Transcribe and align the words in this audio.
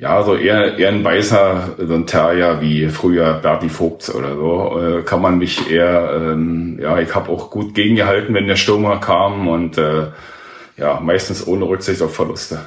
Ja, 0.00 0.22
so 0.22 0.36
eher, 0.36 0.78
eher 0.78 0.90
ein 0.90 1.02
Beißer, 1.02 1.74
so 1.76 1.94
ein 1.94 2.06
Terrier 2.06 2.60
wie 2.60 2.88
früher 2.88 3.40
Bertie 3.42 3.68
Vogts 3.68 4.14
oder 4.14 4.36
so, 4.36 4.80
äh, 4.80 5.02
kann 5.02 5.20
man 5.20 5.38
mich 5.38 5.68
eher, 5.72 6.12
ähm, 6.14 6.78
ja, 6.80 7.00
ich 7.00 7.12
habe 7.16 7.32
auch 7.32 7.50
gut 7.50 7.74
gegengehalten, 7.74 8.32
wenn 8.32 8.46
der 8.46 8.54
Stürmer 8.54 9.00
kam 9.00 9.48
und 9.48 9.76
äh, 9.76 10.06
ja, 10.76 11.00
meistens 11.00 11.44
ohne 11.48 11.64
Rücksicht 11.64 12.00
auf 12.00 12.14
Verluste. 12.14 12.60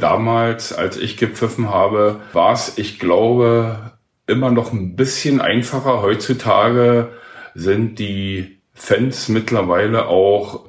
Damals, 0.00 0.72
als 0.72 0.96
ich 0.96 1.18
gepfiffen 1.18 1.68
habe, 1.68 2.20
war 2.32 2.54
es, 2.54 2.78
ich 2.78 2.98
glaube, 2.98 3.92
immer 4.26 4.50
noch 4.50 4.72
ein 4.72 4.96
bisschen 4.96 5.42
einfacher. 5.42 6.00
Heutzutage 6.00 7.08
sind 7.54 7.98
die 7.98 8.62
Fans 8.72 9.28
mittlerweile 9.28 10.06
auch 10.06 10.64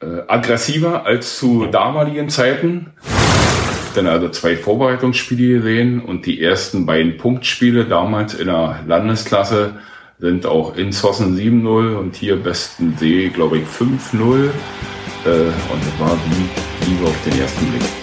äh, 0.00 0.22
aggressiver 0.26 1.04
als 1.04 1.36
zu 1.36 1.66
damaligen 1.66 2.30
Zeiten 2.30 2.94
dann 3.92 4.06
also 4.06 4.28
zwei 4.28 4.56
Vorbereitungsspiele 4.56 5.58
gesehen 5.58 6.00
und 6.00 6.26
die 6.26 6.42
ersten 6.42 6.86
beiden 6.86 7.16
Punktspiele 7.16 7.84
damals 7.84 8.34
in 8.34 8.46
der 8.46 8.80
Landesklasse 8.86 9.74
sind 10.18 10.46
auch 10.46 10.76
in 10.76 10.92
Sossen 10.92 11.36
7-0 11.36 11.96
und 11.96 12.14
hier 12.14 12.36
Besten 12.36 12.96
See, 12.98 13.28
glaube 13.28 13.58
ich, 13.58 13.64
5-0. 13.64 14.50
Äh, 15.24 15.28
und 15.28 15.82
das 15.82 16.00
war 16.00 16.16
wie 16.26 16.90
Liebe 16.90 17.06
auf 17.06 17.24
den 17.24 17.40
ersten 17.40 17.66
Blick. 17.66 17.99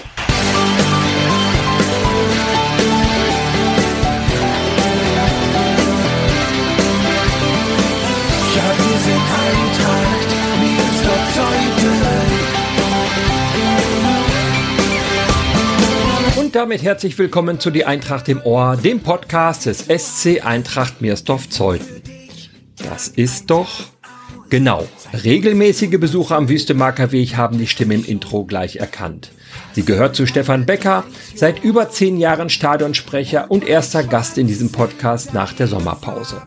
Und 16.48 16.54
damit 16.54 16.82
herzlich 16.82 17.18
willkommen 17.18 17.60
zu 17.60 17.70
Die 17.70 17.84
Eintracht 17.84 18.26
im 18.30 18.40
Ohr, 18.40 18.78
dem 18.78 19.00
Podcast 19.00 19.66
des 19.66 19.80
SC 19.80 20.46
Eintracht 20.46 21.02
Meersdorf-Zeuthen. 21.02 22.00
Das 22.78 23.06
ist 23.06 23.50
doch 23.50 23.68
genau. 24.48 24.88
Regelmäßige 25.12 26.00
Besucher 26.00 26.36
am 26.36 26.48
Wüstemarker 26.48 27.12
Weg 27.12 27.36
haben 27.36 27.58
die 27.58 27.66
Stimme 27.66 27.96
im 27.96 28.04
Intro 28.06 28.46
gleich 28.46 28.76
erkannt. 28.76 29.30
Sie 29.74 29.84
gehört 29.84 30.16
zu 30.16 30.26
Stefan 30.26 30.64
Becker, 30.64 31.04
seit 31.34 31.62
über 31.62 31.90
zehn 31.90 32.16
Jahren 32.16 32.48
Stadionsprecher 32.48 33.50
und 33.50 33.68
erster 33.68 34.02
Gast 34.02 34.38
in 34.38 34.46
diesem 34.46 34.72
Podcast 34.72 35.34
nach 35.34 35.52
der 35.52 35.66
Sommerpause. 35.66 36.44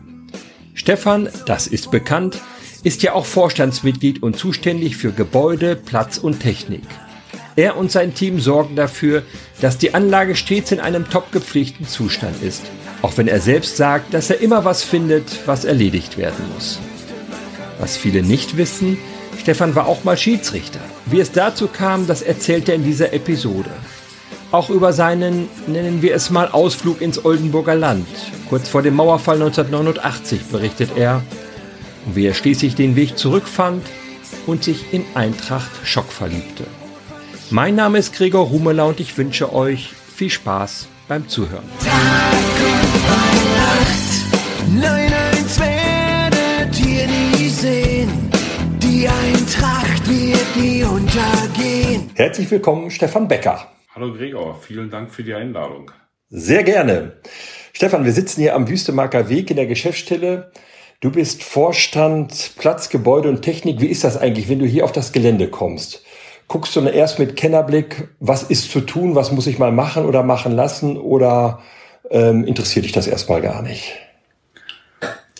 Stefan, 0.74 1.28
das 1.46 1.68
ist 1.68 1.92
bekannt, 1.92 2.40
ist 2.82 3.04
ja 3.04 3.12
auch 3.12 3.24
Vorstandsmitglied 3.24 4.20
und 4.20 4.36
zuständig 4.36 4.96
für 4.96 5.12
Gebäude, 5.12 5.76
Platz 5.76 6.18
und 6.18 6.40
Technik. 6.40 6.82
Er 7.56 7.76
und 7.76 7.92
sein 7.92 8.14
Team 8.14 8.40
sorgen 8.40 8.76
dafür, 8.76 9.22
dass 9.60 9.78
die 9.78 9.94
Anlage 9.94 10.36
stets 10.36 10.72
in 10.72 10.80
einem 10.80 11.08
top 11.10 11.32
gepflegten 11.32 11.86
Zustand 11.86 12.42
ist. 12.42 12.62
Auch 13.02 13.16
wenn 13.16 13.28
er 13.28 13.40
selbst 13.40 13.76
sagt, 13.76 14.14
dass 14.14 14.30
er 14.30 14.40
immer 14.40 14.64
was 14.64 14.82
findet, 14.82 15.46
was 15.46 15.64
erledigt 15.64 16.16
werden 16.16 16.44
muss. 16.54 16.78
Was 17.78 17.96
viele 17.96 18.22
nicht 18.22 18.56
wissen, 18.56 18.96
Stefan 19.38 19.74
war 19.74 19.86
auch 19.86 20.04
mal 20.04 20.16
Schiedsrichter. 20.16 20.80
Wie 21.06 21.20
es 21.20 21.32
dazu 21.32 21.66
kam, 21.66 22.06
das 22.06 22.22
erzählt 22.22 22.68
er 22.68 22.76
in 22.76 22.84
dieser 22.84 23.12
Episode. 23.12 23.70
Auch 24.52 24.70
über 24.70 24.92
seinen, 24.92 25.48
nennen 25.66 26.00
wir 26.00 26.14
es 26.14 26.30
mal, 26.30 26.48
Ausflug 26.48 27.00
ins 27.00 27.24
Oldenburger 27.24 27.74
Land. 27.74 28.06
Kurz 28.48 28.68
vor 28.68 28.82
dem 28.82 28.94
Mauerfall 28.94 29.36
1989 29.36 30.42
berichtet 30.44 30.90
er, 30.96 31.22
wie 32.06 32.26
er 32.26 32.34
schließlich 32.34 32.74
den 32.74 32.94
Weg 32.94 33.18
zurückfand 33.18 33.84
und 34.46 34.62
sich 34.62 34.92
in 34.92 35.04
Eintracht 35.14 35.70
Schock 35.84 36.12
verliebte. 36.12 36.64
Mein 37.52 37.74
Name 37.74 37.98
ist 37.98 38.14
Gregor 38.14 38.46
Rumeler 38.46 38.86
und 38.86 38.98
ich 38.98 39.18
wünsche 39.18 39.52
euch 39.52 39.90
viel 39.92 40.30
Spaß 40.30 40.88
beim 41.06 41.28
Zuhören. 41.28 41.68
Tag 41.80 42.32
und 42.72 43.52
Nacht, 43.58 44.80
nein, 44.80 45.12
eins 45.12 45.60
werdet 45.60 46.80
ihr 46.80 47.06
nie 47.06 47.48
sehen. 47.50 48.08
Die 48.82 49.06
Eintracht 49.06 50.08
wird 50.08 50.56
nie 50.56 50.82
untergehen. 50.82 52.08
Herzlich 52.14 52.50
willkommen, 52.50 52.90
Stefan 52.90 53.28
Becker. 53.28 53.68
Hallo 53.94 54.14
Gregor, 54.14 54.58
vielen 54.58 54.88
Dank 54.88 55.10
für 55.10 55.22
die 55.22 55.34
Einladung. 55.34 55.90
Sehr 56.30 56.62
gerne. 56.62 57.20
Stefan, 57.74 58.06
wir 58.06 58.12
sitzen 58.12 58.40
hier 58.40 58.54
am 58.54 58.66
Wüstemarker 58.66 59.28
Weg 59.28 59.50
in 59.50 59.56
der 59.56 59.66
Geschäftsstelle. 59.66 60.52
Du 61.00 61.10
bist 61.10 61.42
Vorstand 61.42 62.52
Platz, 62.56 62.88
Gebäude 62.88 63.28
und 63.28 63.42
Technik. 63.42 63.82
Wie 63.82 63.88
ist 63.88 64.04
das 64.04 64.16
eigentlich, 64.16 64.48
wenn 64.48 64.58
du 64.58 64.64
hier 64.64 64.84
auf 64.84 64.92
das 64.92 65.12
Gelände 65.12 65.48
kommst? 65.48 66.02
Guckst 66.48 66.76
du 66.76 66.80
erst 66.80 67.18
mit 67.18 67.36
Kennerblick, 67.36 68.08
was 68.20 68.42
ist 68.42 68.70
zu 68.70 68.80
tun, 68.80 69.14
was 69.14 69.32
muss 69.32 69.46
ich 69.46 69.58
mal 69.58 69.72
machen 69.72 70.04
oder 70.04 70.22
machen 70.22 70.52
lassen 70.52 70.96
oder 70.96 71.60
ähm, 72.10 72.44
interessiert 72.44 72.84
dich 72.84 72.92
das 72.92 73.06
erstmal 73.06 73.40
gar 73.40 73.62
nicht? 73.62 73.94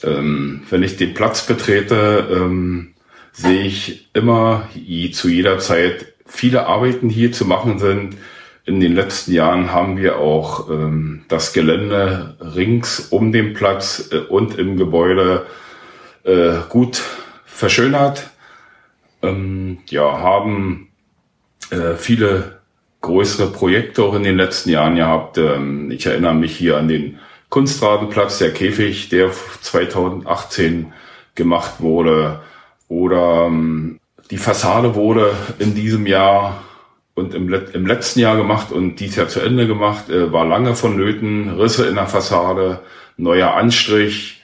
Ähm, 0.02 0.62
wenn 0.70 0.82
ich 0.82 0.96
den 0.96 1.14
Platz 1.14 1.46
betrete, 1.46 2.28
ähm, 2.32 2.94
sehe 3.32 3.62
ich 3.62 4.10
immer 4.14 4.68
zu 5.12 5.28
jeder 5.28 5.58
Zeit 5.58 6.12
viele 6.26 6.66
Arbeiten 6.66 7.08
hier 7.08 7.32
zu 7.32 7.44
machen 7.44 7.78
sind. 7.78 8.16
In 8.64 8.80
den 8.80 8.94
letzten 8.94 9.32
Jahren 9.32 9.72
haben 9.72 9.96
wir 9.96 10.18
auch 10.18 10.70
ähm, 10.70 11.24
das 11.28 11.52
Gelände 11.52 12.36
rings 12.40 13.00
um 13.10 13.32
den 13.32 13.54
Platz 13.54 14.10
äh, 14.12 14.18
und 14.18 14.58
im 14.58 14.76
Gebäude 14.76 15.46
äh, 16.24 16.58
gut 16.68 17.02
verschönert. 17.44 18.30
Ähm, 19.20 19.78
ja, 19.88 20.18
haben 20.18 20.91
äh, 21.72 21.96
viele 21.96 22.60
größere 23.00 23.48
Projekte 23.48 24.04
auch 24.04 24.14
in 24.14 24.22
den 24.22 24.36
letzten 24.36 24.70
Jahren 24.70 24.96
gehabt. 24.96 25.38
Ähm, 25.38 25.90
ich 25.90 26.06
erinnere 26.06 26.34
mich 26.34 26.56
hier 26.56 26.76
an 26.76 26.88
den 26.88 27.18
Kunstrasenplatz, 27.48 28.38
der 28.38 28.52
Käfig, 28.52 29.08
der 29.08 29.30
2018 29.32 30.92
gemacht 31.34 31.80
wurde. 31.80 32.40
Oder 32.88 33.46
ähm, 33.46 33.98
die 34.30 34.38
Fassade 34.38 34.94
wurde 34.94 35.34
in 35.58 35.74
diesem 35.74 36.06
Jahr 36.06 36.62
und 37.14 37.34
im, 37.34 37.52
im 37.52 37.86
letzten 37.86 38.20
Jahr 38.20 38.36
gemacht 38.36 38.72
und 38.72 38.96
dies 38.96 39.16
Jahr 39.16 39.28
zu 39.28 39.40
Ende 39.40 39.66
gemacht, 39.66 40.08
äh, 40.08 40.32
war 40.32 40.46
lange 40.46 40.74
vonnöten, 40.74 41.50
Risse 41.58 41.86
in 41.86 41.96
der 41.96 42.06
Fassade, 42.06 42.80
neuer 43.16 43.54
Anstrich, 43.54 44.41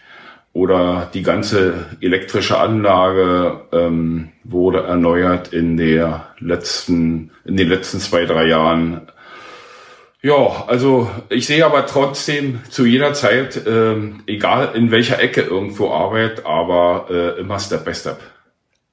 oder 0.59 1.09
die 1.15 1.23
ganze 1.23 1.87
elektrische 2.01 2.59
Anlage 2.59 3.61
ähm, 3.71 4.31
wurde 4.43 4.83
erneuert 4.83 5.53
in 5.53 5.77
der 5.77 6.27
letzten, 6.41 7.31
in 7.45 7.57
den 7.57 7.69
letzten 7.69 8.01
zwei, 8.01 8.25
drei 8.25 8.47
Jahren. 8.47 9.03
Ja, 10.21 10.65
also 10.67 11.09
ich 11.29 11.47
sehe 11.47 11.65
aber 11.65 11.87
trotzdem 11.87 12.59
zu 12.71 12.87
jeder 12.87 13.15
Zeit, 13.15 13.61
ähm, 13.69 14.25
egal 14.27 14.71
in 14.75 14.91
welcher 14.91 15.21
Ecke 15.21 15.43
irgendwo 15.43 15.91
Arbeit, 15.91 16.45
aber 16.45 17.07
äh, 17.09 17.41
immer 17.41 17.61
Step 17.61 17.85
by 17.85 17.95
Step. 17.95 18.19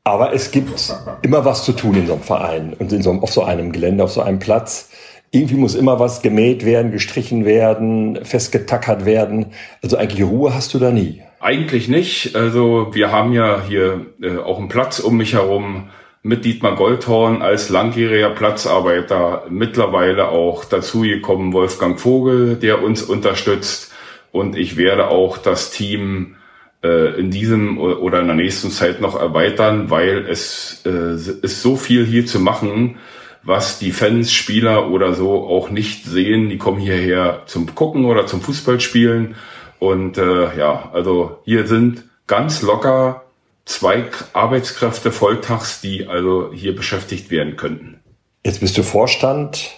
Aber 0.03 0.33
es 0.33 0.51
gibt 0.51 0.93
immer 1.23 1.45
was 1.45 1.65
zu 1.65 1.71
tun 1.71 1.95
in 1.95 2.05
so 2.05 2.13
einem 2.13 2.21
Verein 2.21 2.75
und 2.77 2.93
in 2.93 3.01
so 3.01 3.09
einem, 3.09 3.23
auf 3.23 3.33
so 3.33 3.43
einem 3.43 3.71
Gelände, 3.71 4.03
auf 4.03 4.11
so 4.11 4.21
einem 4.21 4.37
Platz. 4.37 4.89
Irgendwie 5.31 5.55
muss 5.55 5.73
immer 5.73 5.99
was 5.99 6.21
gemäht 6.21 6.63
werden, 6.63 6.91
gestrichen 6.91 7.43
werden, 7.43 8.23
festgetackert 8.23 9.05
werden. 9.05 9.47
Also 9.81 9.97
eigentlich 9.97 10.23
Ruhe 10.23 10.53
hast 10.53 10.75
du 10.75 10.79
da 10.79 10.91
nie. 10.91 11.23
Eigentlich 11.45 11.87
nicht. 11.87 12.35
Also 12.35 12.87
wir 12.93 13.11
haben 13.11 13.31
ja 13.31 13.61
hier 13.61 14.07
äh, 14.19 14.37
auch 14.37 14.57
einen 14.57 14.67
Platz 14.67 14.97
um 14.97 15.15
mich 15.15 15.33
herum 15.33 15.91
mit 16.23 16.43
Dietmar 16.43 16.75
Goldhorn 16.75 17.43
als 17.43 17.69
langjähriger 17.69 18.31
Platzarbeiter. 18.31 19.43
Mittlerweile 19.51 20.29
auch 20.29 20.65
dazu 20.65 21.01
gekommen 21.01 21.53
Wolfgang 21.53 21.99
Vogel, 21.99 22.55
der 22.55 22.81
uns 22.81 23.03
unterstützt. 23.03 23.93
Und 24.31 24.57
ich 24.57 24.75
werde 24.75 25.09
auch 25.09 25.37
das 25.37 25.69
Team 25.69 26.37
äh, 26.83 27.19
in 27.19 27.29
diesem 27.29 27.77
oder 27.77 28.21
in 28.21 28.25
der 28.25 28.35
nächsten 28.35 28.71
Zeit 28.71 28.99
noch 28.99 29.15
erweitern, 29.15 29.91
weil 29.91 30.25
es 30.27 30.81
äh, 30.83 31.13
ist 31.13 31.61
so 31.61 31.75
viel 31.75 32.07
hier 32.07 32.25
zu 32.25 32.39
machen, 32.39 32.97
was 33.43 33.77
die 33.77 33.91
Fans, 33.91 34.33
Spieler 34.33 34.89
oder 34.89 35.13
so 35.13 35.47
auch 35.47 35.69
nicht 35.69 36.05
sehen. 36.05 36.49
Die 36.49 36.57
kommen 36.57 36.79
hierher 36.79 37.43
zum 37.45 37.75
Gucken 37.75 38.05
oder 38.05 38.25
zum 38.25 38.41
Fußballspielen 38.41 39.35
und 39.79 40.17
äh, 40.17 40.57
ja, 40.57 40.89
also 40.93 41.39
hier 41.45 41.67
sind 41.67 42.05
ganz 42.27 42.61
locker 42.61 43.25
zwei 43.65 44.05
Arbeitskräfte 44.33 45.11
volltags, 45.11 45.81
die 45.81 46.07
also 46.07 46.51
hier 46.53 46.75
beschäftigt 46.75 47.31
werden 47.31 47.55
könnten. 47.55 47.99
Jetzt 48.43 48.59
bist 48.61 48.77
du 48.77 48.83
Vorstand. 48.83 49.71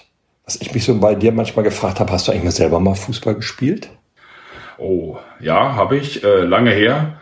Was 0.45 0.59
ich 0.61 0.73
mich 0.73 0.83
so 0.85 0.97
bei 0.99 1.15
dir 1.15 1.31
manchmal 1.31 1.63
gefragt 1.63 1.99
habe, 1.99 2.11
hast 2.11 2.27
du 2.27 2.31
eigentlich 2.31 2.45
mal 2.45 2.51
selber 2.51 2.79
mal 2.79 2.95
Fußball 2.95 3.35
gespielt? 3.35 3.89
Oh, 4.77 5.17
ja, 5.39 5.75
habe 5.75 5.97
ich, 5.97 6.23
äh, 6.23 6.41
lange 6.41 6.71
her. 6.71 7.19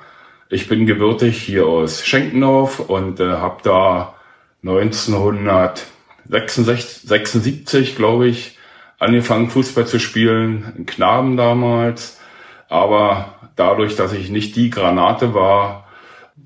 Ich 0.50 0.68
bin 0.68 0.86
gebürtig 0.86 1.42
hier 1.42 1.66
aus 1.66 2.06
Schenkenhof 2.06 2.80
und 2.80 3.20
äh, 3.20 3.32
habe 3.32 3.62
da 3.64 4.14
1966, 4.64 7.08
76, 7.08 7.96
glaube 7.96 8.28
ich, 8.28 8.60
angefangen 9.00 9.50
Fußball 9.50 9.88
zu 9.88 10.00
spielen, 10.00 10.74
ein 10.78 10.86
Knaben 10.86 11.38
damals 11.38 12.20
aber 12.70 13.36
dadurch, 13.56 13.96
dass 13.96 14.14
ich 14.14 14.30
nicht 14.30 14.56
die 14.56 14.70
Granate 14.70 15.34
war, 15.34 15.86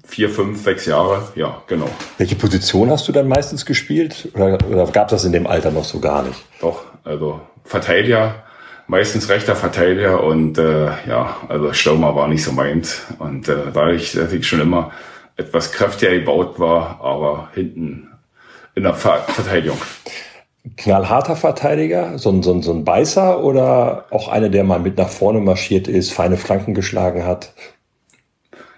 vier, 0.06 0.30
fünf, 0.30 0.62
sechs 0.64 0.86
Jahre, 0.86 1.28
ja, 1.36 1.62
genau. 1.68 1.90
Welche 2.18 2.36
Position 2.36 2.90
hast 2.90 3.08
du 3.08 3.12
dann 3.12 3.28
meistens 3.28 3.66
gespielt? 3.66 4.30
Oder, 4.34 4.58
oder 4.68 4.86
gab 4.88 5.08
das 5.10 5.24
in 5.24 5.32
dem 5.32 5.48
Alter 5.48 5.72
noch 5.72 5.86
so 5.86 6.00
gar 6.00 6.24
nicht? 6.24 6.40
Doch, 6.62 6.84
also 7.04 7.42
Verteidiger, 7.64 8.44
meistens 8.88 9.30
rechter 9.30 9.56
Verteidiger 9.56 10.24
und 10.24 10.58
äh, 10.58 10.88
ja, 11.08 11.38
also 11.48 11.74
Stürmer 11.74 12.16
war 12.16 12.28
nicht 12.28 12.44
so 12.44 12.52
meins. 12.52 13.02
Und 13.20 13.48
äh, 13.48 13.72
dadurch, 13.74 14.14
dass 14.14 14.34
ich 14.34 14.48
schon 14.48 14.60
immer 14.60 14.92
etwas 15.38 15.72
kräftiger 15.72 16.12
gebaut 16.12 16.60
war, 16.60 17.00
aber 17.02 17.50
hinten 17.54 18.10
in 18.76 18.84
der 18.84 18.94
Ver 18.96 19.24
Verteidigung. 19.28 19.78
Knallharter 20.76 21.36
Verteidiger, 21.36 22.18
so 22.18 22.30
ein, 22.30 22.44
so, 22.44 22.54
ein, 22.54 22.62
so 22.62 22.74
ein 22.74 22.84
Beißer 22.84 23.44
oder 23.44 24.06
auch 24.12 24.28
einer, 24.28 24.50
der 24.50 24.64
mal 24.64 24.80
mit 24.80 24.98
nach 24.98 25.10
vorne 25.10 25.40
marschiert 25.40 25.88
ist, 25.88 26.12
feine 26.12 26.38
Flanken 26.38 26.74
geschlagen 26.74 27.26
hat? 27.26 27.54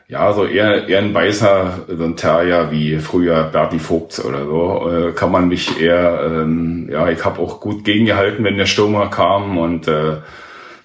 Ja, 0.07 0.33
so 0.33 0.45
eher, 0.45 0.87
eher 0.87 0.99
ein 0.99 1.13
Beißer, 1.13 1.85
so 1.87 2.03
ein 2.03 2.17
Terrier 2.17 2.69
wie 2.69 2.99
früher 2.99 3.45
Berti 3.45 3.79
Vogts 3.79 4.23
oder 4.23 4.45
so, 4.45 4.91
äh, 4.91 5.11
kann 5.13 5.31
man 5.31 5.47
mich 5.47 5.79
eher, 5.79 6.21
ähm, 6.25 6.89
ja, 6.91 7.09
ich 7.09 7.23
habe 7.23 7.39
auch 7.39 7.59
gut 7.61 7.83
gegengehalten, 7.83 8.43
wenn 8.43 8.57
der 8.57 8.65
Stürmer 8.65 9.09
kam 9.09 9.57
und 9.57 9.87
äh, 9.87 10.17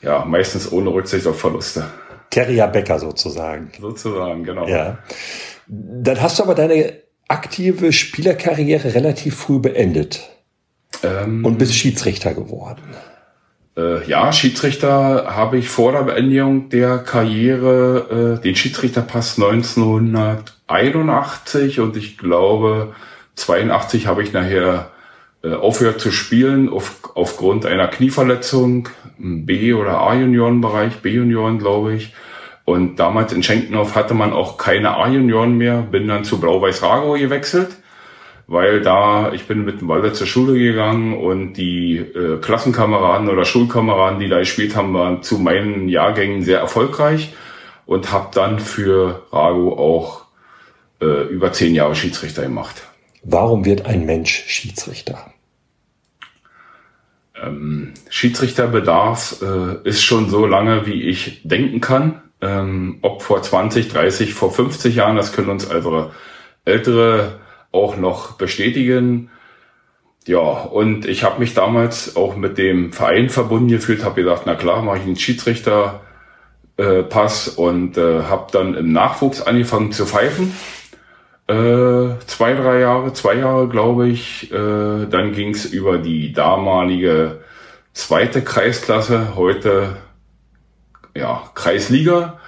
ja, 0.03 0.25
meistens 0.25 0.71
ohne 0.71 0.91
Rücksicht 0.91 1.27
auf 1.27 1.41
Verluste. 1.41 1.87
Terrier 2.31 2.69
Becker 2.69 2.99
sozusagen. 2.99 3.71
Sozusagen, 3.81 4.45
genau. 4.45 4.67
Ja. 4.67 4.99
Dann 5.67 6.23
hast 6.23 6.39
du 6.39 6.45
aber 6.45 6.55
deine 6.55 6.95
aktive 7.29 7.93
Spielerkarriere 7.93 8.95
relativ 8.95 9.37
früh 9.37 9.59
beendet 9.59 10.36
ähm, 11.03 11.45
und 11.45 11.59
bist 11.59 11.75
Schiedsrichter 11.75 12.35
geworden. 12.35 12.83
Äh, 13.77 14.09
ja, 14.09 14.33
Schiedsrichter 14.33 15.37
habe 15.37 15.59
ich 15.59 15.69
vor 15.69 15.93
der 15.93 16.05
Beendigung 16.05 16.71
der 16.71 16.99
Karriere 16.99 18.39
äh, 18.39 18.43
den 18.43 18.57
Schiedsrichterpass 18.57 19.39
1981 19.39 21.81
und 21.81 21.97
ich 21.97 22.17
glaube 22.17 22.95
82 23.35 24.07
habe 24.07 24.23
ich 24.23 24.33
nachher 24.33 24.93
äh, 25.45 25.53
aufgehört 25.53 26.01
zu 26.01 26.11
spielen 26.11 26.71
auf, 26.71 27.01
aufgrund 27.15 27.67
einer 27.67 27.89
Knieverletzung 27.89 28.89
im 29.19 29.45
B- 29.45 29.75
oder 29.75 30.01
A-Juniorenbereich, 30.01 31.03
B-Junioren 31.03 31.59
glaube 31.59 31.95
ich. 31.95 32.15
Und 32.65 32.99
damals 32.99 33.33
in 33.33 33.43
Schenkenhof 33.43 33.95
hatte 33.95 34.15
man 34.15 34.33
auch 34.33 34.57
keine 34.57 34.97
A-Junioren 34.97 35.57
mehr, 35.57 35.83
bin 35.83 36.09
dann 36.09 36.25
zu 36.25 36.41
Blau-Weiß-Rago 36.41 37.13
gewechselt 37.13 37.77
weil 38.47 38.81
da, 38.81 39.33
ich 39.33 39.47
bin 39.47 39.65
mit 39.65 39.81
dem 39.81 39.89
Walder 39.89 40.15
zur 40.15 40.27
Schule 40.27 40.59
gegangen 40.59 41.19
und 41.19 41.55
die 41.55 41.97
äh, 41.97 42.39
Klassenkameraden 42.39 43.29
oder 43.29 43.45
Schulkameraden, 43.45 44.21
die 44.21 44.29
da 44.29 44.39
gespielt 44.39 44.77
haben, 44.77 44.95
waren 44.95 45.23
zu 45.23 45.39
meinen 45.39 45.89
Jahrgängen 45.89 46.43
sehr 46.43 46.61
erfolgreich 46.61 47.35
und 47.87 48.13
habe 48.13 48.29
dann 48.33 48.61
für 48.61 49.27
Rago 49.33 49.77
auch 49.77 50.27
äh, 51.01 51.25
über 51.29 51.53
zehn 51.53 51.75
Jahre 51.75 51.97
Schiedsrichter 51.97 52.43
gemacht. 52.43 52.87
Warum 53.23 53.65
wird 53.65 53.87
ein 53.87 54.07
Mensch 54.07 54.45
Schiedsrichter? 54.47 55.33
Ähm, 57.43 57.95
Schiedsrichterbedarf 58.09 59.43
äh, 59.43 59.89
ist 59.89 60.03
schon 60.03 60.31
so 60.31 60.47
lange, 60.47 60.87
wie 60.87 61.03
ich 61.03 61.41
denken 61.43 61.81
kann. 61.81 62.23
Ähm, 62.41 62.99
ob 63.03 63.23
vor 63.23 63.43
20, 63.43 63.89
30, 63.89 64.35
vor 64.35 64.53
50 64.53 64.95
Jahren, 64.95 65.17
das 65.17 65.33
können 65.33 65.49
uns 65.49 65.69
also 65.69 66.13
ältere 66.65 67.41
auch 67.77 67.97
noch 67.97 68.33
bestätigen. 68.33 69.31
Ja, 70.27 70.39
und 70.39 71.07
ich 71.07 71.23
habe 71.23 71.39
mich 71.39 71.55
damals 71.55 72.17
auch 72.17 72.37
mit 72.37 72.59
dem 72.59 72.93
Verein 72.93 73.29
verbunden 73.29 73.69
gefühlt, 73.69 74.05
habe 74.05 74.23
gedacht, 74.23 74.43
na 74.47 74.57
klar, 74.57 74.83
mache 74.83 74.99
ich 74.99 75.05
einen 75.05 75.17
Schiedsrichter 75.17 76.01
äh, 76.77 77.05
und 77.57 77.97
äh, 77.97 78.23
habe 78.25 78.47
dann 78.51 78.75
im 78.75 78.93
Nachwuchs 78.93 79.43
angefangen 79.43 79.93
zu 79.93 80.05
pfeifen. 80.05 80.53
Äh, 81.49 82.19
zwei, 82.27 82.55
drei 82.55 82.81
Jahre, 82.81 83.13
zwei 83.13 83.35
Jahre 83.35 83.69
glaube 83.69 84.09
ich. 84.09 84.51
Äh, 84.51 85.07
dann 85.07 85.33
ging 85.33 85.51
es 85.51 85.65
über 85.65 85.99
die 85.99 86.33
damalige 86.33 87.41
zweite 87.93 88.43
Kreisklasse, 88.43 89.37
heute 89.37 89.97
ja 91.15 91.45
Kreisliga 91.55 92.41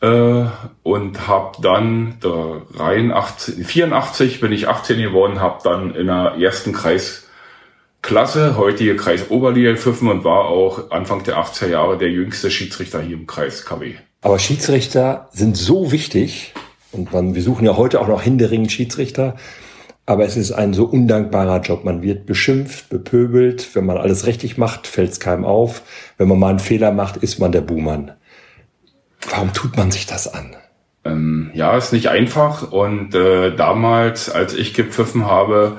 äh, 0.00 0.44
und 0.82 1.26
habe 1.26 1.62
dann 1.62 2.18
83, 2.20 3.66
84 3.66 4.40
bin 4.40 4.52
ich 4.52 4.68
18 4.68 4.98
geworden, 4.98 5.40
habe 5.40 5.60
dann 5.64 5.94
in 5.94 6.06
der 6.06 6.34
ersten 6.38 6.72
Kreisklasse, 6.72 8.56
heutige 8.56 8.96
Kreis 8.96 9.30
Oberliga 9.30 9.72
gepfiffen 9.72 10.08
und 10.08 10.24
war 10.24 10.46
auch 10.46 10.90
Anfang 10.90 11.22
der 11.24 11.38
80er 11.38 11.68
Jahre 11.68 11.98
der 11.98 12.10
jüngste 12.10 12.50
Schiedsrichter 12.50 13.00
hier 13.00 13.16
im 13.16 13.26
Kreis 13.26 13.64
KW. 13.64 13.94
Aber 14.22 14.38
Schiedsrichter 14.38 15.28
sind 15.32 15.56
so 15.56 15.92
wichtig 15.92 16.52
und 16.92 17.12
man, 17.12 17.34
wir 17.34 17.42
suchen 17.42 17.64
ja 17.64 17.76
heute 17.76 18.00
auch 18.00 18.08
noch 18.08 18.24
händeringend 18.24 18.72
Schiedsrichter. 18.72 19.36
Aber 20.08 20.24
es 20.24 20.36
ist 20.36 20.52
ein 20.52 20.72
so 20.72 20.84
undankbarer 20.84 21.60
Job. 21.62 21.84
Man 21.84 22.00
wird 22.00 22.26
beschimpft, 22.26 22.88
bepöbelt. 22.90 23.74
Wenn 23.74 23.86
man 23.86 23.96
alles 23.96 24.26
richtig 24.26 24.56
macht, 24.56 24.86
fällt 24.86 25.10
es 25.10 25.20
keinem 25.20 25.44
auf. 25.44 25.82
Wenn 26.16 26.28
man 26.28 26.38
mal 26.38 26.50
einen 26.50 26.58
Fehler 26.60 26.92
macht, 26.92 27.16
ist 27.16 27.40
man 27.40 27.50
der 27.50 27.60
Buhmann. 27.60 28.12
Warum 29.30 29.52
tut 29.52 29.76
man 29.76 29.90
sich 29.90 30.06
das 30.06 30.32
an? 30.32 30.56
Ähm, 31.04 31.50
ja, 31.54 31.76
ist 31.76 31.92
nicht 31.92 32.08
einfach. 32.08 32.72
Und 32.72 33.14
äh, 33.14 33.54
damals, 33.54 34.30
als 34.30 34.54
ich 34.54 34.74
gepfiffen 34.74 35.26
habe, 35.26 35.78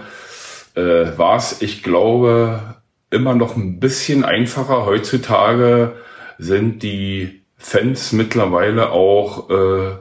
äh, 0.75 1.17
war 1.17 1.37
es, 1.37 1.61
ich 1.61 1.83
glaube, 1.83 2.75
immer 3.09 3.35
noch 3.35 3.55
ein 3.55 3.79
bisschen 3.79 4.23
einfacher. 4.23 4.85
Heutzutage 4.85 5.95
sind 6.37 6.83
die 6.83 7.41
Fans 7.57 8.11
mittlerweile 8.11 8.91
auch, 8.91 9.49
äh, 9.49 9.95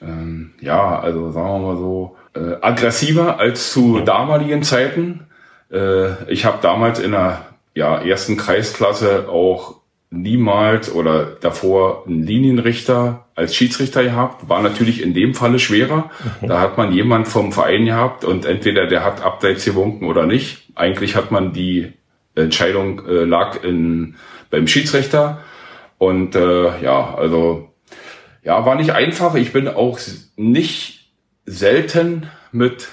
ähm, 0.00 0.54
ja, 0.60 0.98
also 0.98 1.32
sagen 1.32 1.48
wir 1.48 1.58
mal 1.58 1.76
so, 1.76 2.16
äh, 2.34 2.56
aggressiver 2.60 3.38
als 3.38 3.72
zu 3.72 4.00
damaligen 4.00 4.62
Zeiten. 4.62 5.26
Äh, 5.70 6.30
ich 6.32 6.44
habe 6.44 6.58
damals 6.62 6.98
in 6.98 7.12
der 7.12 7.46
ja, 7.74 8.00
ersten 8.00 8.36
Kreisklasse 8.36 9.28
auch 9.28 9.77
niemals 10.10 10.92
oder 10.92 11.36
davor 11.40 12.04
einen 12.06 12.22
Linienrichter 12.22 13.26
als 13.34 13.54
Schiedsrichter 13.54 14.02
gehabt. 14.02 14.48
War 14.48 14.62
natürlich 14.62 15.02
in 15.02 15.14
dem 15.14 15.34
Falle 15.34 15.58
schwerer. 15.58 16.10
Mhm. 16.40 16.48
Da 16.48 16.60
hat 16.60 16.78
man 16.78 16.92
jemand 16.92 17.28
vom 17.28 17.52
Verein 17.52 17.84
gehabt 17.84 18.24
und 18.24 18.46
entweder 18.46 18.86
der 18.86 19.04
hat 19.04 19.22
abseits 19.22 19.64
gewunken 19.64 20.06
oder 20.06 20.26
nicht. 20.26 20.68
Eigentlich 20.74 21.14
hat 21.14 21.30
man 21.30 21.52
die 21.52 21.92
Entscheidung 22.34 23.06
äh, 23.06 23.24
lag 23.24 23.62
in, 23.62 24.16
beim 24.50 24.66
Schiedsrichter. 24.66 25.42
Und 25.98 26.34
äh, 26.34 26.82
ja, 26.82 27.14
also 27.14 27.68
ja, 28.42 28.64
war 28.64 28.76
nicht 28.76 28.92
einfach. 28.92 29.34
Ich 29.34 29.52
bin 29.52 29.68
auch 29.68 29.98
nicht 30.36 31.10
selten 31.44 32.30
mit 32.52 32.88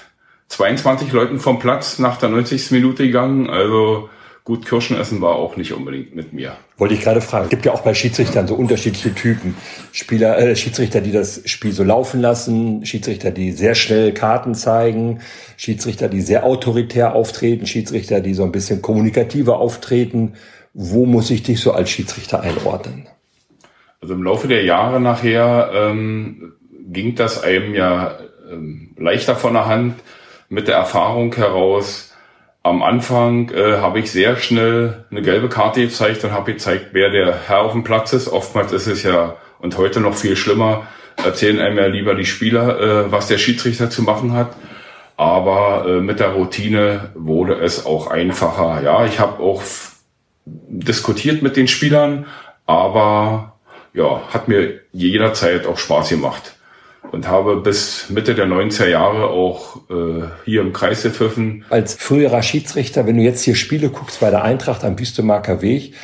22 0.48 1.12
Leuten 1.12 1.38
vom 1.38 1.58
Platz 1.58 1.98
nach 1.98 2.18
der 2.18 2.28
90. 2.28 2.72
Minute 2.72 3.04
gegangen. 3.04 3.48
Also 3.48 4.10
Gut, 4.46 4.64
Kirschen 4.64 4.96
essen 4.96 5.20
war 5.20 5.34
auch 5.34 5.56
nicht 5.56 5.72
unbedingt 5.72 6.14
mit 6.14 6.32
mir. 6.32 6.56
Wollte 6.76 6.94
ich 6.94 7.00
gerade 7.00 7.20
fragen. 7.20 7.46
Es 7.46 7.50
gibt 7.50 7.66
ja 7.66 7.72
auch 7.72 7.80
bei 7.80 7.94
Schiedsrichtern 7.94 8.46
so 8.46 8.54
unterschiedliche 8.54 9.12
Typen. 9.12 9.56
Spieler, 9.90 10.38
äh, 10.38 10.54
Schiedsrichter, 10.54 11.00
die 11.00 11.10
das 11.10 11.42
Spiel 11.46 11.72
so 11.72 11.82
laufen 11.82 12.20
lassen, 12.20 12.86
Schiedsrichter, 12.86 13.32
die 13.32 13.50
sehr 13.50 13.74
schnell 13.74 14.14
Karten 14.14 14.54
zeigen, 14.54 15.18
Schiedsrichter, 15.56 16.08
die 16.08 16.20
sehr 16.20 16.44
autoritär 16.44 17.16
auftreten, 17.16 17.66
Schiedsrichter, 17.66 18.20
die 18.20 18.34
so 18.34 18.44
ein 18.44 18.52
bisschen 18.52 18.82
kommunikativer 18.82 19.58
auftreten. 19.58 20.34
Wo 20.72 21.06
muss 21.06 21.28
ich 21.32 21.42
dich 21.42 21.58
so 21.58 21.72
als 21.72 21.90
Schiedsrichter 21.90 22.40
einordnen? 22.40 23.08
Also 24.00 24.14
im 24.14 24.22
Laufe 24.22 24.46
der 24.46 24.62
Jahre 24.62 25.00
nachher 25.00 25.72
ähm, 25.74 26.52
ging 26.86 27.16
das 27.16 27.42
einem 27.42 27.74
ja 27.74 28.16
ähm, 28.48 28.94
leichter 28.96 29.34
von 29.34 29.54
der 29.54 29.66
Hand 29.66 29.96
mit 30.48 30.68
der 30.68 30.76
Erfahrung 30.76 31.34
heraus, 31.34 32.15
am 32.66 32.82
Anfang 32.82 33.50
äh, 33.50 33.76
habe 33.76 34.00
ich 34.00 34.10
sehr 34.10 34.36
schnell 34.36 35.04
eine 35.10 35.22
gelbe 35.22 35.48
Karte 35.48 35.82
gezeigt 35.82 36.24
und 36.24 36.32
habe 36.32 36.52
gezeigt, 36.52 36.88
wer 36.92 37.10
der 37.10 37.46
Herr 37.46 37.60
auf 37.60 37.72
dem 37.72 37.84
Platz 37.84 38.12
ist. 38.12 38.28
Oftmals 38.28 38.72
ist 38.72 38.88
es 38.88 39.04
ja 39.04 39.36
und 39.60 39.78
heute 39.78 40.00
noch 40.00 40.14
viel 40.14 40.34
schlimmer, 40.34 40.88
erzählen 41.16 41.60
einem 41.60 41.78
ja 41.78 41.86
lieber 41.86 42.16
die 42.16 42.26
Spieler, 42.26 42.80
äh, 42.80 43.12
was 43.12 43.28
der 43.28 43.38
Schiedsrichter 43.38 43.88
zu 43.88 44.02
machen 44.02 44.32
hat. 44.32 44.56
Aber 45.16 45.86
äh, 45.86 46.00
mit 46.00 46.18
der 46.18 46.30
Routine 46.30 47.10
wurde 47.14 47.54
es 47.54 47.86
auch 47.86 48.08
einfacher. 48.08 48.82
Ja, 48.82 49.06
ich 49.06 49.20
habe 49.20 49.40
auch 49.40 49.62
diskutiert 50.44 51.42
mit 51.42 51.56
den 51.56 51.68
Spielern, 51.68 52.26
aber 52.66 53.58
ja, 53.94 54.22
hat 54.32 54.48
mir 54.48 54.80
jederzeit 54.92 55.66
auch 55.66 55.78
Spaß 55.78 56.08
gemacht 56.08 56.55
und 57.12 57.28
habe 57.28 57.56
bis 57.56 58.10
Mitte 58.10 58.34
der 58.34 58.46
90er 58.46 58.88
Jahre 58.88 59.28
auch 59.28 59.76
äh, 59.90 60.24
hier 60.44 60.60
im 60.60 60.72
Kreis 60.72 61.02
gepfiffen. 61.02 61.64
Als 61.70 61.94
früherer 61.94 62.42
Schiedsrichter, 62.42 63.06
wenn 63.06 63.16
du 63.16 63.22
jetzt 63.22 63.42
hier 63.42 63.54
Spiele 63.54 63.90
guckst 63.90 64.20
bei 64.20 64.30
der 64.30 64.42
Eintracht 64.42 64.84
am 64.84 64.98
Wüstemarker 64.98 65.62
Weg, 65.62 65.94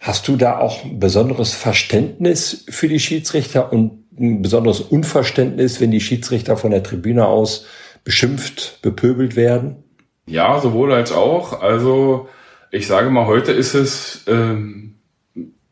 hast 0.00 0.28
du 0.28 0.36
da 0.36 0.58
auch 0.58 0.84
ein 0.84 1.00
besonderes 1.00 1.52
Verständnis 1.52 2.66
für 2.68 2.88
die 2.88 3.00
Schiedsrichter 3.00 3.72
und 3.72 4.04
ein 4.18 4.42
besonderes 4.42 4.80
Unverständnis, 4.80 5.80
wenn 5.80 5.90
die 5.90 6.00
Schiedsrichter 6.00 6.56
von 6.56 6.70
der 6.70 6.82
Tribüne 6.82 7.26
aus 7.26 7.66
beschimpft, 8.04 8.80
bepöbelt 8.82 9.34
werden? 9.34 9.82
Ja, 10.26 10.60
sowohl 10.60 10.92
als 10.92 11.12
auch. 11.12 11.60
Also 11.60 12.28
ich 12.70 12.86
sage 12.86 13.10
mal, 13.10 13.26
heute 13.26 13.52
ist 13.52 13.74
es 13.74 14.24
ähm, 14.26 14.96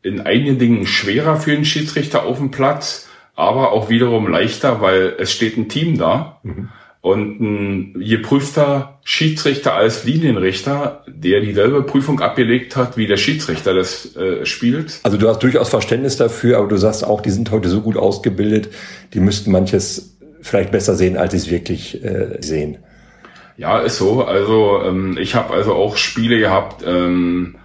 in 0.02 0.20
einigen 0.20 0.58
Dingen 0.58 0.86
schwerer 0.86 1.36
für 1.36 1.52
einen 1.52 1.64
Schiedsrichter 1.64 2.24
auf 2.24 2.38
dem 2.38 2.50
Platz 2.50 3.08
aber 3.42 3.72
auch 3.72 3.88
wiederum 3.88 4.28
leichter, 4.28 4.80
weil 4.80 5.14
es 5.18 5.32
steht 5.32 5.56
ein 5.56 5.68
Team 5.68 5.98
da. 5.98 6.40
Mhm. 6.42 6.68
Und 7.00 7.40
ein 7.40 7.94
geprüfter 8.00 9.00
Schiedsrichter 9.02 9.74
als 9.74 10.04
Linienrichter, 10.04 11.04
der 11.08 11.40
dieselbe 11.40 11.82
Prüfung 11.82 12.20
abgelegt 12.20 12.76
hat, 12.76 12.96
wie 12.96 13.08
der 13.08 13.16
Schiedsrichter 13.16 13.74
das 13.74 14.14
äh, 14.14 14.46
spielt. 14.46 15.00
Also 15.02 15.16
du 15.18 15.28
hast 15.28 15.42
durchaus 15.42 15.68
Verständnis 15.68 16.16
dafür, 16.16 16.58
aber 16.58 16.68
du 16.68 16.76
sagst 16.76 17.04
auch, 17.04 17.20
die 17.20 17.30
sind 17.30 17.50
heute 17.50 17.68
so 17.68 17.80
gut 17.80 17.96
ausgebildet, 17.96 18.68
die 19.14 19.18
müssten 19.18 19.50
manches 19.50 20.16
vielleicht 20.42 20.70
besser 20.70 20.94
sehen, 20.94 21.16
als 21.16 21.32
sie 21.32 21.38
es 21.38 21.50
wirklich 21.50 22.04
äh, 22.04 22.36
sehen. 22.40 22.78
Ja, 23.56 23.80
ist 23.80 23.98
so. 23.98 24.24
Also 24.24 24.80
ähm, 24.84 25.16
ich 25.20 25.34
habe 25.34 25.54
also 25.54 25.74
auch 25.74 25.96
Spiele 25.96 26.38
gehabt, 26.38 26.84
ähm, 26.86 27.56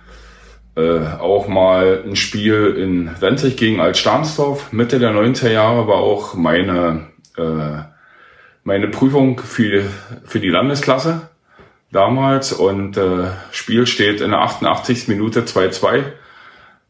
äh, 0.78 1.20
auch 1.20 1.48
mal 1.48 2.04
ein 2.06 2.16
Spiel 2.16 2.76
in 2.78 3.12
Wenzig 3.20 3.58
gegen 3.58 3.82
Altstahnsdorf. 3.82 4.72
Mitte 4.72 5.00
der 5.00 5.12
90er 5.12 5.50
Jahre 5.50 5.88
war 5.88 5.98
auch 5.98 6.36
meine 6.36 7.08
äh, 7.38 7.82
meine 8.68 8.90
Prüfung 8.90 9.40
für, 9.40 9.84
für 10.26 10.42
die 10.42 10.50
Landesklasse 10.50 11.30
damals 11.90 12.52
und 12.52 12.98
äh, 12.98 13.28
Spiel 13.52 13.88
steht 13.88 14.20
in 14.20 14.32
der 14.32 14.42
88. 14.42 15.08
Minute 15.08 15.44
2-2 15.44 16.04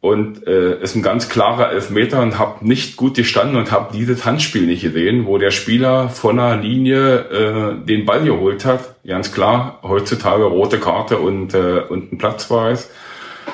und 0.01 0.47
äh, 0.47 0.81
ist 0.81 0.95
ein 0.95 1.03
ganz 1.03 1.29
klarer 1.29 1.71
Elfmeter 1.71 2.23
und 2.23 2.39
habe 2.39 2.67
nicht 2.67 2.97
gut 2.97 3.15
gestanden 3.15 3.57
und 3.57 3.71
habe 3.71 3.95
dieses 3.95 4.25
Handspiel 4.25 4.65
nicht 4.65 4.81
gesehen, 4.81 5.27
wo 5.27 5.37
der 5.37 5.51
Spieler 5.51 6.09
von 6.09 6.37
der 6.37 6.57
Linie 6.57 7.19
äh, 7.19 7.85
den 7.85 8.05
Ball 8.05 8.23
geholt 8.23 8.65
hat. 8.65 8.95
Ganz 9.05 9.31
klar, 9.31 9.79
heutzutage 9.83 10.45
rote 10.45 10.79
Karte 10.79 11.19
und, 11.19 11.53
äh, 11.53 11.81
und 11.87 12.11
ein 12.11 12.17
Platzverweis 12.17 12.89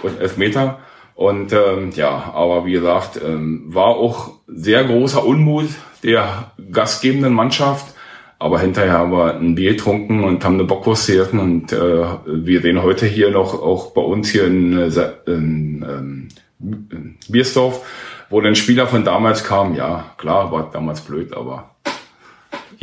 und 0.01 0.19
Elfmeter. 0.19 0.79
Und 1.15 1.53
ähm, 1.53 1.91
ja, 1.95 2.31
aber 2.33 2.65
wie 2.65 2.71
gesagt, 2.73 3.19
ähm, 3.23 3.65
war 3.67 3.89
auch 3.89 4.31
sehr 4.47 4.83
großer 4.83 5.23
Unmut 5.25 5.67
der 6.03 6.51
gastgebenden 6.71 7.33
Mannschaft. 7.33 7.93
Aber 8.39 8.59
hinterher 8.59 8.93
haben 8.93 9.11
wir 9.11 9.35
ein 9.35 9.55
Bier 9.55 9.71
getrunken 9.71 10.23
und 10.23 10.43
haben 10.43 10.55
eine 10.55 10.65
Bockwurst 10.65 11.07
gegessen. 11.07 11.39
Und 11.39 11.71
äh, 11.71 12.05
wir 12.25 12.61
sehen 12.61 12.81
heute 12.81 13.05
hier 13.05 13.31
noch, 13.31 13.53
auch 13.53 13.91
bei 13.91 14.01
uns 14.01 14.31
hier 14.31 14.47
in, 14.47 14.77
äh, 14.77 14.89
in, 15.27 15.81
in, 15.81 16.29
in 16.59 17.17
Biersdorf, 17.29 17.85
wo 18.29 18.41
ein 18.41 18.55
Spieler 18.55 18.87
von 18.87 19.05
damals 19.05 19.43
kam, 19.43 19.75
ja, 19.75 20.13
klar, 20.17 20.51
war 20.51 20.69
damals 20.71 21.01
blöd, 21.01 21.33
aber 21.33 21.72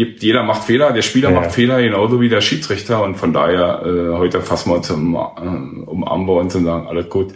gibt, 0.01 0.23
jeder 0.23 0.43
macht 0.43 0.65
Fehler, 0.65 0.93
der 0.93 1.03
Spieler 1.03 1.31
ja. 1.31 1.39
macht 1.39 1.53
Fehler 1.53 1.83
genauso 1.83 2.23
wie 2.23 2.31
der 2.31 2.41
Schiedsrichter 2.41 3.03
und 3.03 3.17
von 3.17 3.35
daher 3.35 3.83
äh, 3.85 4.17
heute 4.17 4.41
fassen 4.41 4.71
wir 4.71 4.77
uns 4.77 4.91
um, 4.91 5.15
äh, 5.15 6.27
wir 6.27 6.33
uns 6.33 6.55
und 6.55 6.65
sagen, 6.65 6.89
alles 6.89 7.11
gut. 7.11 7.35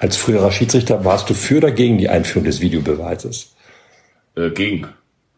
Als 0.00 0.16
früherer 0.16 0.50
Schiedsrichter 0.50 1.04
warst 1.04 1.28
du 1.28 1.34
für 1.34 1.58
oder 1.58 1.70
gegen 1.70 1.98
die 1.98 2.08
Einführung 2.08 2.44
des 2.44 2.62
Videobeweises? 2.62 3.54
Äh, 4.34 4.48
gegen. 4.48 4.88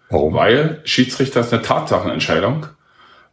Warum? 0.09 0.35
Weil 0.35 0.81
Schiedsrichter 0.85 1.41
ist 1.41 1.53
eine 1.53 1.63
Tatsachenentscheidung. 1.63 2.67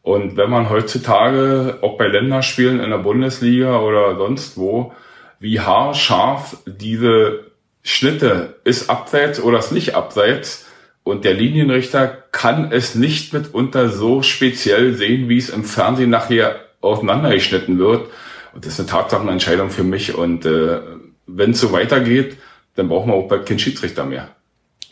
Und 0.01 0.37
wenn 0.37 0.49
man 0.49 0.71
heutzutage, 0.71 1.77
ob 1.81 1.99
bei 1.99 2.07
Länderspielen 2.07 2.79
in 2.79 2.89
der 2.89 2.97
Bundesliga 2.97 3.79
oder 3.79 4.17
sonst 4.17 4.57
wo, 4.57 4.91
wie 5.39 5.59
haarscharf 5.59 6.57
diese 6.65 7.51
Schnitte 7.83 8.55
ist 8.63 8.89
abseits 8.89 9.39
oder 9.39 9.59
ist 9.59 9.71
nicht 9.71 9.93
abseits 9.93 10.64
und 11.05 11.23
der 11.23 11.35
Linienrichter 11.35 12.07
kann 12.31 12.71
es 12.71 12.95
nicht 12.95 13.31
mitunter 13.31 13.89
so 13.89 14.23
speziell 14.23 14.95
sehen, 14.95 15.29
wie 15.29 15.37
es 15.37 15.49
im 15.49 15.63
Fernsehen 15.63 16.09
nachher 16.09 16.55
auseinandergeschnitten 16.81 17.79
wird. 17.79 18.09
Und 18.53 18.65
das 18.65 18.73
ist 18.73 18.79
eine 18.79 18.89
Tatsachenentscheidung 18.89 19.69
für 19.69 19.83
mich. 19.83 20.15
Und 20.15 20.45
äh, 20.45 20.79
wenn 21.27 21.51
es 21.51 21.61
so 21.61 21.71
weitergeht, 21.71 22.37
dann 22.75 22.89
brauchen 22.89 23.11
wir 23.11 23.15
auch 23.15 23.27
bald 23.27 23.45
keinen 23.45 23.59
Schiedsrichter 23.59 24.03
mehr 24.03 24.29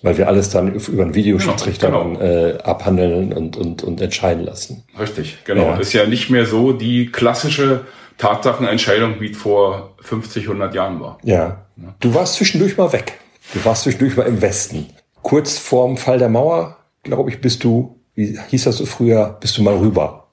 weil 0.03 0.17
wir 0.17 0.27
alles 0.27 0.49
dann 0.49 0.75
über 0.75 1.01
einen 1.01 1.15
Videoschiedsrichter 1.15 1.87
genau, 1.87 2.03
genau. 2.03 2.21
äh, 2.21 2.57
abhandeln 2.61 3.31
und, 3.31 3.55
und, 3.55 3.83
und 3.83 4.01
entscheiden 4.01 4.43
lassen. 4.43 4.83
Richtig, 4.99 5.37
genau. 5.45 5.63
Ja. 5.63 5.77
Ist 5.77 5.93
ja 5.93 6.05
nicht 6.05 6.29
mehr 6.29 6.45
so 6.45 6.73
die 6.73 7.09
klassische 7.09 7.85
Tatsachenentscheidung, 8.17 9.21
wie 9.21 9.33
vor 9.33 9.95
50, 10.01 10.43
100 10.43 10.75
Jahren 10.75 10.99
war. 10.99 11.17
Ja. 11.23 11.65
Du 12.01 12.13
warst 12.13 12.35
zwischendurch 12.35 12.77
mal 12.77 12.91
weg. 12.91 13.13
Du 13.53 13.63
warst 13.63 13.83
zwischendurch 13.83 14.17
mal 14.17 14.27
im 14.27 14.41
Westen. 14.41 14.87
Kurz 15.23 15.57
vorm 15.57 15.97
Fall 15.97 16.19
der 16.19 16.29
Mauer, 16.29 16.77
glaube 17.01 17.31
ich, 17.31 17.41
bist 17.41 17.63
du, 17.63 17.99
wie 18.13 18.37
hieß 18.49 18.65
das 18.65 18.77
so 18.77 18.85
früher, 18.85 19.37
bist 19.39 19.57
du 19.57 19.63
mal 19.63 19.75
rüber. 19.77 20.27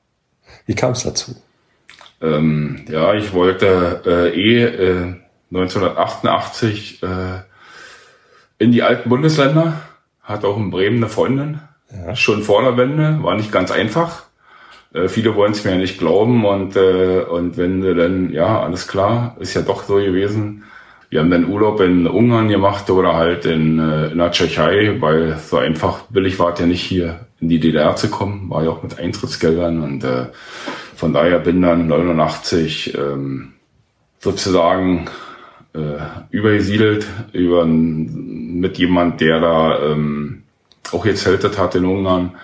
Wie 0.67 0.75
kam 0.75 0.93
es 0.93 1.05
dazu? 1.05 1.35
Ähm, 2.21 2.85
ja, 2.89 3.15
ich 3.15 3.33
wollte 3.33 4.03
äh, 4.05 4.29
eh 4.39 4.65
äh, 4.65 5.15
1988 5.53 7.03
äh, 7.03 7.07
in 8.59 8.73
die 8.73 8.83
alten 8.83 9.09
Bundesländer, 9.09 9.81
hat 10.23 10.45
auch 10.45 10.57
in 10.57 10.71
Bremen 10.71 10.99
eine 10.99 11.09
Freundin, 11.09 11.61
ja. 11.91 12.15
schon 12.15 12.43
vor 12.43 12.63
der 12.63 12.77
Wende, 12.77 13.23
war 13.23 13.37
nicht 13.37 13.51
ganz 13.51 13.71
einfach. 13.71 14.25
Äh, 14.93 15.09
viele 15.09 15.35
wollen 15.35 15.53
es 15.53 15.65
mir 15.65 15.71
ja 15.73 15.79
nicht 15.79 15.99
glauben 15.99 16.45
und, 16.45 16.77
äh, 16.77 17.21
und 17.21 17.57
wenn 17.57 17.83
sie 17.83 17.95
dann, 17.95 18.33
ja, 18.33 18.61
alles 18.61 18.87
klar, 18.87 19.37
ist 19.39 19.55
ja 19.55 19.63
doch 19.63 19.85
so 19.85 19.95
gewesen. 19.95 20.65
Wir 21.11 21.19
haben 21.19 21.31
dann 21.31 21.49
Urlaub 21.49 21.81
in 21.81 22.07
Ungarn 22.07 22.49
gemacht 22.49 22.89
oder 22.89 23.15
halt 23.15 23.45
in, 23.45 23.81
äh, 23.81 24.13
in 24.13 24.19
der 24.19 24.31
Tschechei, 24.31 24.97
weil 25.01 25.37
so 25.39 25.57
einfach 25.57 26.03
billig 26.03 26.39
war 26.39 26.53
es 26.53 26.61
ja 26.61 26.67
nicht 26.67 26.83
hier 26.83 27.27
in 27.41 27.49
die 27.49 27.59
DDR 27.59 27.97
zu 27.97 28.09
kommen, 28.09 28.49
war 28.49 28.63
ja 28.63 28.71
auch 28.71 28.85
mit 28.85 28.99
Eintrittsgeldern 28.99 29.83
und 29.83 30.05
äh, 30.05 30.27
von 30.95 31.13
daher 31.13 31.41
bin 31.41 31.63
dann 31.63 31.89
89 31.89 32.97
ähm, 32.97 33.55
sozusagen 34.21 35.07
äh, 35.75 35.99
übergesiedelt 36.31 37.07
über 37.33 37.65
mit 37.65 38.79
jemand, 38.79 39.21
der 39.21 39.41
da 39.41 39.83
ähm, 39.91 40.45
auch 40.93 41.05
jetzt 41.07 41.27
hältet 41.27 41.59
hat 41.59 41.75
in 41.75 41.87
Ungarn. 41.87 42.37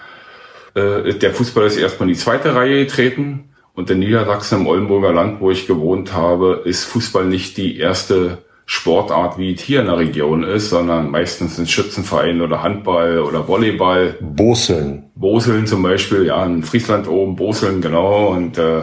Äh, 0.74 1.14
der 1.14 1.32
Fußball 1.32 1.66
ist 1.66 1.76
erstmal 1.76 2.08
in 2.08 2.14
die 2.14 2.20
zweite 2.20 2.54
Reihe 2.54 2.84
getreten 2.84 3.50
und 3.74 3.90
in 3.90 4.00
Niedersachsen 4.00 4.60
im 4.60 4.66
Oldenburger 4.66 5.12
Land, 5.12 5.40
wo 5.40 5.52
ich 5.52 5.68
gewohnt 5.68 6.14
habe, 6.14 6.62
ist 6.64 6.84
Fußball 6.84 7.26
nicht 7.26 7.56
die 7.58 7.78
erste 7.78 8.38
Sportart, 8.66 9.38
wie 9.38 9.54
es 9.54 9.60
hier 9.60 9.80
in 9.80 9.86
der 9.86 9.98
Region 9.98 10.42
ist, 10.42 10.70
sondern 10.70 11.10
meistens 11.10 11.56
sind 11.56 11.70
Schützenverein 11.70 12.40
oder 12.40 12.64
Handball 12.64 13.20
oder 13.20 13.46
Volleyball. 13.46 14.16
Boseln. 14.20 15.04
Boseln 15.14 15.68
zum 15.68 15.82
Beispiel, 15.82 16.26
ja, 16.26 16.44
in 16.44 16.64
Friesland 16.64 17.08
oben, 17.08 17.36
Boseln, 17.36 17.80
genau. 17.80 18.28
Und 18.32 18.58
äh, 18.58 18.82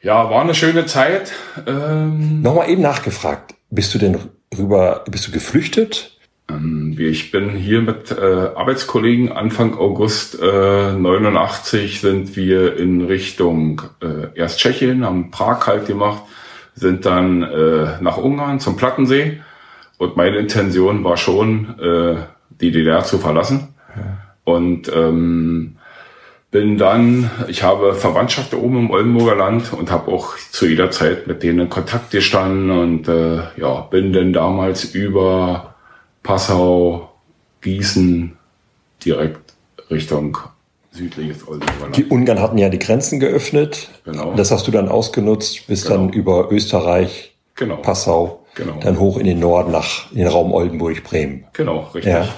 ja, 0.00 0.30
war 0.30 0.42
eine 0.42 0.54
schöne 0.54 0.86
Zeit. 0.86 1.32
Ähm, 1.66 2.40
Nochmal 2.40 2.70
eben 2.70 2.82
nachgefragt. 2.82 3.54
Bist 3.70 3.92
du 3.94 3.98
denn 3.98 4.16
rüber, 4.56 5.04
bist 5.10 5.26
du 5.26 5.32
geflüchtet? 5.32 6.16
Ähm, 6.48 6.96
ich 6.98 7.30
bin 7.32 7.50
hier 7.50 7.82
mit 7.82 8.12
äh, 8.12 8.14
Arbeitskollegen 8.54 9.32
Anfang 9.32 9.76
August 9.76 10.40
äh, 10.40 10.92
89 10.92 12.00
sind 12.00 12.36
wir 12.36 12.76
in 12.76 13.04
Richtung 13.04 13.82
äh, 14.00 14.38
erst 14.38 14.60
Tschechien, 14.60 15.04
haben 15.04 15.30
Prag 15.30 15.66
halt 15.66 15.86
gemacht, 15.86 16.22
sind 16.78 17.06
dann 17.06 17.42
äh, 17.42 18.00
nach 18.00 18.16
Ungarn 18.16 18.60
zum 18.60 18.76
Plattensee 18.76 19.40
und 19.98 20.16
meine 20.16 20.38
Intention 20.38 21.04
war 21.04 21.16
schon, 21.16 21.78
äh, 21.78 22.16
die 22.60 22.70
DDR 22.70 23.04
zu 23.04 23.18
verlassen. 23.18 23.74
Ja. 23.96 24.02
Und 24.44 24.90
ähm, 24.94 25.76
bin 26.50 26.78
dann, 26.78 27.30
ich 27.48 27.62
habe 27.62 27.94
Verwandtschaft 27.94 28.54
oben 28.54 28.78
im 28.78 28.90
Oldenburger 28.90 29.34
Land 29.34 29.72
und 29.72 29.90
habe 29.90 30.10
auch 30.10 30.36
zu 30.50 30.66
jeder 30.66 30.90
Zeit 30.90 31.26
mit 31.26 31.42
denen 31.42 31.60
in 31.60 31.68
Kontakt 31.68 32.10
gestanden 32.10 32.70
und 32.70 33.08
äh, 33.08 33.42
ja, 33.56 33.80
bin 33.90 34.12
dann 34.12 34.32
damals 34.32 34.84
über 34.84 35.74
Passau, 36.22 37.12
Gießen 37.60 38.36
direkt 39.04 39.54
Richtung 39.90 40.38
südliches 40.98 41.46
Oldenburger. 41.46 41.92
Die 41.92 42.04
Ungarn 42.04 42.40
hatten 42.40 42.58
ja 42.58 42.68
die 42.68 42.78
Grenzen 42.78 43.20
geöffnet. 43.20 43.88
Genau. 44.04 44.34
Das 44.34 44.50
hast 44.50 44.66
du 44.66 44.70
dann 44.70 44.88
ausgenutzt, 44.88 45.66
bis 45.66 45.84
genau. 45.84 45.96
dann 45.96 46.08
über 46.10 46.52
Österreich, 46.52 47.36
genau. 47.54 47.76
Passau, 47.76 48.44
genau. 48.54 48.78
dann 48.82 48.98
hoch 48.98 49.16
in 49.18 49.26
den 49.26 49.40
Norden 49.40 49.72
nach 49.72 50.10
in 50.12 50.18
den 50.18 50.28
Raum 50.28 50.52
Oldenburg, 50.52 51.02
Bremen. 51.04 51.44
Genau, 51.54 51.88
richtig. 51.94 52.12
Ja. 52.12 52.28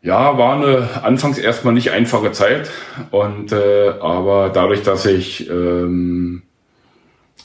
Ja, 0.00 0.38
war 0.38 0.54
eine 0.54 1.02
anfangs 1.02 1.38
erstmal 1.38 1.74
nicht 1.74 1.90
einfache 1.90 2.30
Zeit 2.30 2.70
und 3.10 3.50
äh, 3.50 3.88
aber 4.00 4.48
dadurch, 4.48 4.82
dass 4.84 5.04
ich 5.06 5.50
ähm, 5.50 6.42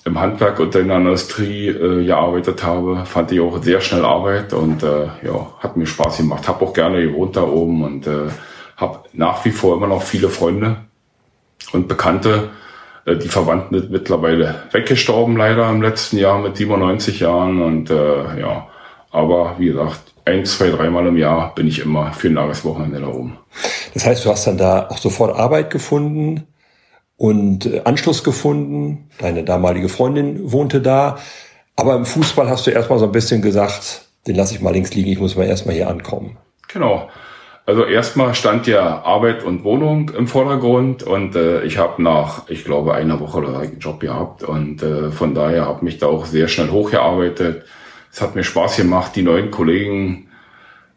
im 0.06 0.20
Handwerk 0.20 0.60
und 0.60 0.76
in 0.76 0.90
der 0.90 0.98
Industrie 0.98 1.70
äh, 1.70 2.06
gearbeitet 2.06 2.64
habe, 2.64 3.06
fand 3.06 3.32
ich 3.32 3.40
auch 3.40 3.62
sehr 3.64 3.82
schnell 3.82 4.06
Arbeit 4.06 4.54
und 4.54 4.84
äh, 4.84 5.08
ja, 5.26 5.48
hat 5.60 5.78
mir 5.78 5.88
Spaß 5.88 6.18
gemacht. 6.18 6.48
Hab 6.48 6.62
auch 6.62 6.74
gerne 6.74 7.02
gewohnt 7.02 7.36
da 7.36 7.44
oben 7.44 7.84
und 7.84 8.06
äh, 8.06 8.28
habe 8.78 9.00
nach 9.14 9.44
wie 9.46 9.52
vor 9.52 9.76
immer 9.76 9.88
noch 9.88 10.02
viele 10.02 10.30
Freunde 10.30 10.78
und 11.72 11.88
Bekannte. 11.88 12.50
Äh, 13.06 13.18
die 13.18 13.28
Verwandten 13.28 13.80
sind 13.80 13.92
mittlerweile 13.92 14.64
weggestorben 14.72 15.38
leider 15.38 15.70
im 15.70 15.82
letzten 15.82 16.18
Jahr 16.18 16.40
mit 16.40 16.58
97 16.58 17.20
Jahren 17.20 17.62
und 17.62 17.90
äh, 17.90 18.40
ja, 18.40 18.68
aber 19.12 19.56
wie 19.60 19.68
gesagt, 19.68 20.14
ein, 20.26 20.46
zwei, 20.46 20.70
dreimal 20.70 21.06
im 21.08 21.18
Jahr 21.18 21.54
bin 21.54 21.68
ich 21.68 21.80
immer 21.80 22.14
für 22.14 22.30
ein 22.30 22.36
langes 22.36 22.64
Wochenende 22.64 23.02
da 23.02 23.08
oben. 23.08 23.38
Das 23.94 24.06
heißt, 24.06 24.26
du 24.26 24.30
hast 24.30 24.48
dann 24.48 24.58
da 24.58 24.88
auch 24.90 24.98
sofort 24.98 25.38
Arbeit 25.38 25.70
gefunden 25.70 26.48
und 27.18 27.66
äh, 27.66 27.82
Anschluss 27.84 28.24
gefunden. 28.24 29.10
Deine 29.20 29.44
damalige 29.44 29.90
Freundin 29.90 30.52
wohnte 30.52 30.82
da. 30.82 31.18
Aber 31.76 31.96
im 31.96 32.06
Fußball 32.06 32.50
hast 32.50 32.68
du 32.68 32.72
erstmal 32.72 33.00
so 33.00 33.06
ein 33.06 33.12
bisschen 33.12 33.42
gesagt, 33.42 34.08
den 34.28 34.36
lasse 34.36 34.56
ich 34.56 34.62
mal 34.62 34.74
links 34.74 34.94
liegen, 34.94 35.12
ich 35.12 35.20
muss 35.20 35.36
mal 35.36 35.46
erstmal 35.46 35.76
hier 35.76 35.90
ankommen. 35.90 36.38
Genau. 36.72 37.10
Also 37.66 37.86
erstmal 37.86 38.36
stand 38.36 38.68
ja 38.68 39.04
Arbeit 39.04 39.44
und 39.44 39.64
Wohnung 39.64 40.12
im 40.18 40.28
Vordergrund 40.28 41.02
und 41.04 41.36
äh, 41.36 41.64
ich 41.64 41.78
habe 41.78 42.04
nach, 42.04 42.50
ich 42.50 42.66
glaube, 42.66 42.94
einer 42.94 43.22
Woche 43.22 43.38
oder 43.38 43.60
einen 43.60 43.80
Job 43.80 44.02
gehabt 44.02 44.44
und 44.44 44.84
äh, 44.84 45.12
von 45.12 45.34
daher 45.34 45.66
habe 45.66 45.86
mich 45.86 45.98
da 45.98 46.08
auch 46.08 46.26
sehr 46.26 46.50
schnell 46.50 46.72
hochgearbeitet. 46.72 47.64
Es 48.12 48.22
hat 48.22 48.36
mir 48.36 48.44
Spaß 48.44 48.78
gemacht, 48.78 49.16
die 49.16 49.22
neuen 49.22 49.50
Kollegen, 49.50 50.28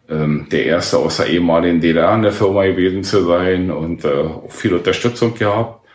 ähm, 0.08 0.48
der 0.50 0.66
erste 0.66 0.98
aus 0.98 1.18
der 1.18 1.28
ehemaligen 1.28 1.80
DDR 1.80 2.14
in 2.16 2.22
der 2.22 2.32
Firma 2.32 2.64
gewesen 2.66 3.04
zu 3.04 3.24
sein 3.24 3.70
und 3.70 4.04
äh, 4.04 4.08
auch 4.08 4.50
viel 4.50 4.74
Unterstützung 4.74 5.34
gehabt. 5.34 5.86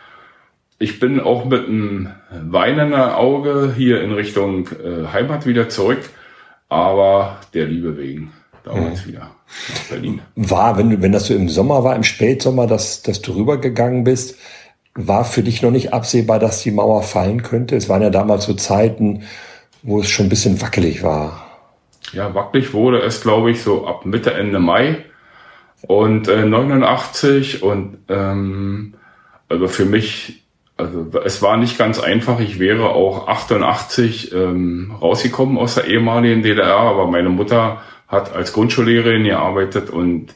Ich 0.78 0.98
bin 0.98 1.20
auch 1.20 1.44
mit 1.44 1.68
einem 1.68 2.08
weinenden 2.30 2.98
Auge 2.98 3.74
hier 3.76 4.02
in 4.02 4.12
Richtung 4.12 4.68
äh, 4.68 5.12
Heimat 5.12 5.46
wieder 5.46 5.68
zurück, 5.68 6.00
aber 6.70 7.40
der 7.52 7.66
Liebe 7.66 7.98
wegen 7.98 8.32
damals 8.64 9.04
mhm. 9.04 9.08
wieder 9.08 9.30
nach 9.68 9.82
Berlin. 9.90 10.20
War, 10.36 10.78
wenn, 10.78 10.90
du, 10.90 11.02
wenn 11.02 11.12
das 11.12 11.26
so 11.26 11.34
im 11.34 11.48
Sommer 11.48 11.84
war, 11.84 11.96
im 11.96 12.04
Spätsommer, 12.04 12.66
dass, 12.66 13.02
dass 13.02 13.20
du 13.22 13.32
rübergegangen 13.32 14.04
bist, 14.04 14.36
war 14.94 15.24
für 15.24 15.42
dich 15.42 15.62
noch 15.62 15.70
nicht 15.70 15.92
absehbar, 15.92 16.38
dass 16.38 16.62
die 16.62 16.70
Mauer 16.70 17.02
fallen 17.02 17.42
könnte? 17.42 17.76
Es 17.76 17.88
waren 17.88 18.02
ja 18.02 18.10
damals 18.10 18.44
so 18.44 18.54
Zeiten, 18.54 19.22
wo 19.82 20.00
es 20.00 20.08
schon 20.08 20.26
ein 20.26 20.30
bisschen 20.30 20.60
wackelig 20.60 21.02
war. 21.02 21.46
Ja, 22.12 22.34
wackelig 22.34 22.74
wurde 22.74 23.00
es, 23.00 23.22
glaube 23.22 23.50
ich, 23.50 23.62
so 23.62 23.86
ab 23.86 24.04
Mitte, 24.04 24.34
Ende 24.34 24.58
Mai 24.58 25.04
und 25.86 26.28
äh, 26.28 26.44
89 26.44 27.62
und 27.62 27.98
ähm, 28.08 28.94
also 29.48 29.68
für 29.68 29.84
mich, 29.84 30.41
also 30.82 31.06
es 31.24 31.42
war 31.42 31.56
nicht 31.56 31.78
ganz 31.78 32.00
einfach. 32.00 32.40
Ich 32.40 32.58
wäre 32.58 32.90
auch 32.90 33.28
88 33.28 34.32
ähm, 34.34 34.92
rausgekommen 35.00 35.58
aus 35.58 35.76
der 35.76 35.86
ehemaligen 35.86 36.42
DDR, 36.42 36.76
aber 36.76 37.06
meine 37.06 37.28
Mutter 37.28 37.82
hat 38.08 38.34
als 38.34 38.52
Grundschullehrerin 38.52 39.24
gearbeitet 39.24 39.90
und 39.90 40.34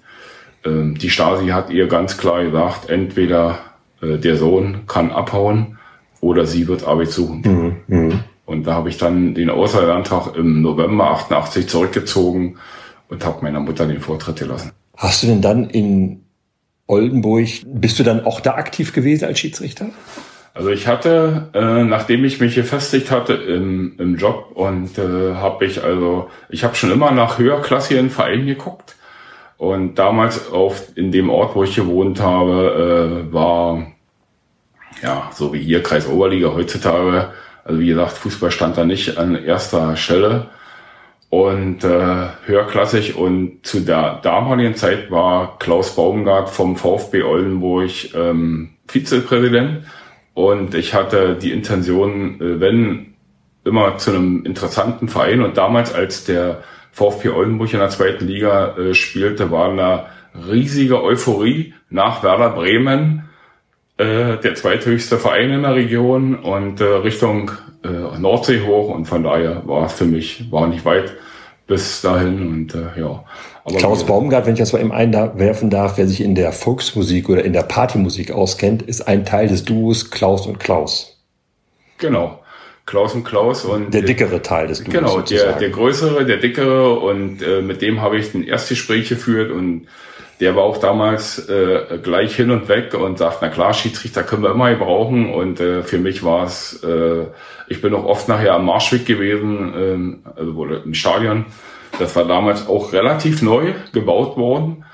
ähm, 0.64 0.96
die 0.96 1.10
Stasi 1.10 1.48
hat 1.48 1.70
ihr 1.70 1.88
ganz 1.88 2.16
klar 2.16 2.44
gesagt, 2.44 2.88
entweder 2.88 3.58
äh, 4.00 4.18
der 4.18 4.36
Sohn 4.36 4.86
kann 4.86 5.10
abhauen 5.10 5.78
oder 6.20 6.46
sie 6.46 6.68
wird 6.68 6.86
Arbeit 6.86 7.10
suchen. 7.10 7.42
Mhm. 7.88 7.96
mhm. 7.96 8.20
Und 8.46 8.64
da 8.64 8.74
habe 8.74 8.88
ich 8.88 8.96
dann 8.96 9.34
den 9.34 9.50
Ausreiseantrag 9.50 10.36
im 10.36 10.62
November 10.62 11.10
88 11.10 11.66
zurückgezogen 11.66 12.58
und 13.08 13.24
habe 13.24 13.42
meiner 13.42 13.58
Mutter 13.58 13.86
den 13.86 14.00
Vortritt 14.00 14.38
gelassen. 14.38 14.70
Hast 14.96 15.24
du 15.24 15.26
denn 15.26 15.42
dann 15.42 15.68
in 15.68 16.22
Oldenburg, 16.86 17.48
bist 17.66 17.98
du 17.98 18.04
dann 18.04 18.24
auch 18.24 18.40
da 18.40 18.54
aktiv 18.54 18.92
gewesen 18.92 19.24
als 19.24 19.40
Schiedsrichter? 19.40 19.88
Also 20.56 20.70
ich 20.70 20.86
hatte, 20.86 21.50
äh, 21.52 21.84
nachdem 21.84 22.24
ich 22.24 22.40
mich 22.40 22.54
gefestigt 22.54 23.10
hatte 23.10 23.34
im, 23.34 23.94
im 23.98 24.16
Job 24.16 24.52
und 24.54 24.96
äh, 24.96 25.34
habe 25.34 25.66
ich 25.66 25.84
also, 25.84 26.30
ich 26.48 26.64
habe 26.64 26.74
schon 26.74 26.90
immer 26.90 27.10
nach 27.10 27.38
höherklassigen 27.38 28.08
Vereinen 28.08 28.46
geguckt. 28.46 28.96
Und 29.58 29.96
damals 29.96 30.50
auf 30.50 30.96
in 30.96 31.12
dem 31.12 31.28
Ort, 31.28 31.54
wo 31.54 31.62
ich 31.62 31.76
gewohnt 31.76 32.20
habe, 32.20 33.26
äh, 33.28 33.32
war 33.34 33.86
ja 35.02 35.30
so 35.34 35.52
wie 35.52 35.60
hier 35.60 35.82
Kreis 35.82 36.08
Oberliga 36.08 36.54
heutzutage. 36.54 37.32
Also 37.64 37.78
wie 37.78 37.88
gesagt, 37.88 38.12
Fußball 38.12 38.50
stand 38.50 38.78
da 38.78 38.86
nicht 38.86 39.18
an 39.18 39.34
erster 39.34 39.94
Stelle. 39.96 40.46
Und 41.28 41.84
äh, 41.84 42.28
höherklassig 42.46 43.14
und 43.14 43.58
zu 43.62 43.80
der 43.80 44.20
damaligen 44.22 44.74
Zeit 44.74 45.10
war 45.10 45.58
Klaus 45.58 45.96
Baumgart 45.96 46.48
vom 46.48 46.76
VfB 46.76 47.24
Oldenburg 47.24 48.14
ähm, 48.14 48.70
Vizepräsident 48.88 49.84
und 50.36 50.74
ich 50.74 50.92
hatte 50.92 51.34
die 51.34 51.50
Intention, 51.50 52.38
äh, 52.42 52.60
wenn 52.60 53.14
immer 53.64 53.96
zu 53.96 54.10
einem 54.10 54.44
interessanten 54.44 55.08
Verein. 55.08 55.40
Und 55.40 55.56
damals, 55.56 55.94
als 55.94 56.26
der 56.26 56.62
VfB 56.92 57.30
Oldenburg 57.30 57.72
in 57.72 57.78
der 57.78 57.88
zweiten 57.88 58.26
Liga 58.26 58.76
äh, 58.76 58.92
spielte, 58.92 59.50
war 59.50 59.70
eine 59.70 60.04
riesige 60.46 61.02
Euphorie 61.02 61.72
nach 61.88 62.22
Werder 62.22 62.50
Bremen, 62.50 63.30
äh, 63.96 64.36
der 64.36 64.54
zweithöchste 64.54 65.16
Verein 65.16 65.52
in 65.52 65.62
der 65.62 65.74
Region 65.74 66.34
und 66.34 66.82
Richtung 66.82 67.52
Nordsee 68.18 68.60
hoch. 68.60 68.94
Und 68.94 69.06
von 69.06 69.22
daher 69.22 69.66
war 69.66 69.86
es 69.86 69.94
für 69.94 70.04
mich, 70.04 70.52
war 70.52 70.66
nicht 70.66 70.84
weit 70.84 71.14
bis 71.66 72.02
dahin. 72.02 72.46
Und 72.46 72.76
ja. 72.96 73.24
Aber 73.66 73.78
Klaus 73.78 74.06
Baumgart, 74.06 74.46
wenn 74.46 74.52
ich 74.52 74.60
das 74.60 74.72
mal 74.72 74.80
eben 74.80 74.92
einwerfen 74.92 75.70
darf, 75.70 75.98
wer 75.98 76.06
sich 76.06 76.20
in 76.20 76.36
der 76.36 76.52
Volksmusik 76.52 77.28
oder 77.28 77.44
in 77.44 77.52
der 77.52 77.62
Partymusik 77.62 78.30
auskennt, 78.30 78.82
ist 78.82 79.08
ein 79.08 79.24
Teil 79.24 79.48
des 79.48 79.64
Duos 79.64 80.12
Klaus 80.12 80.46
und 80.46 80.60
Klaus. 80.60 81.20
Genau. 81.98 82.40
Klaus 82.84 83.14
und 83.14 83.24
Klaus 83.24 83.64
und 83.64 83.92
der 83.92 84.02
dickere 84.02 84.40
Teil 84.40 84.68
des 84.68 84.84
Duos. 84.84 84.94
Genau, 84.94 85.20
der, 85.20 85.54
der 85.54 85.70
größere, 85.70 86.24
der 86.24 86.36
dickere 86.36 87.00
und 87.00 87.42
äh, 87.42 87.60
mit 87.60 87.82
dem 87.82 88.00
habe 88.00 88.18
ich 88.18 88.32
ein 88.32 88.44
Erstgespräch 88.44 89.08
geführt 89.08 89.50
und 89.50 89.88
der 90.38 90.54
war 90.54 90.62
auch 90.62 90.76
damals 90.76 91.48
äh, 91.48 91.98
gleich 92.00 92.36
hin 92.36 92.52
und 92.52 92.68
weg 92.68 92.94
und 92.94 93.18
sagt, 93.18 93.38
na 93.40 93.48
klar, 93.48 93.72
Schiedsrichter 93.72 94.22
können 94.22 94.42
wir 94.42 94.50
immer 94.50 94.70
gebrauchen. 94.70 95.32
Und 95.32 95.60
äh, 95.60 95.82
für 95.82 95.98
mich 95.98 96.22
war 96.22 96.44
es, 96.44 96.82
äh, 96.84 97.24
ich 97.68 97.80
bin 97.80 97.94
auch 97.94 98.04
oft 98.04 98.28
nachher 98.28 98.54
am 98.54 98.66
Marschweg 98.66 99.06
gewesen, 99.06 100.20
äh, 100.36 100.38
also 100.38 100.64
im 100.66 100.94
Stadion. 100.94 101.46
Das 101.98 102.14
war 102.16 102.26
damals 102.26 102.68
auch 102.68 102.92
relativ 102.92 103.42
neu 103.42 103.74
gebaut 103.92 104.36
worden. 104.36 104.84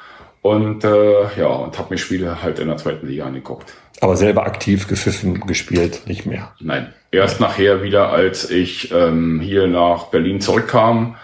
Und 0.41 0.83
äh, 0.85 1.39
ja, 1.39 1.47
und 1.47 1.79
habe 1.79 1.95
mir 1.95 1.99
Spiele 1.99 2.43
halt 2.43 2.59
in 2.59 2.67
der 2.69 2.77
zweiten 2.77 3.07
Liga 3.07 3.27
angeguckt. 3.27 3.73
Aber 4.01 4.17
selber 4.17 4.45
aktiv 4.45 4.89
gepfiffen, 4.89 5.41
gespielt, 5.47 6.03
nicht 6.07 6.27
mehr. 6.27 6.53
Nein. 6.59 6.93
Erst 7.13 7.41
nachher 7.41 7.83
wieder, 7.83 8.11
als 8.11 8.51
ich 8.51 8.91
ähm, 8.93 9.41
hier 9.41 9.69
nach 9.69 10.07
Berlin 10.07 10.41
zurückkam 10.41 11.15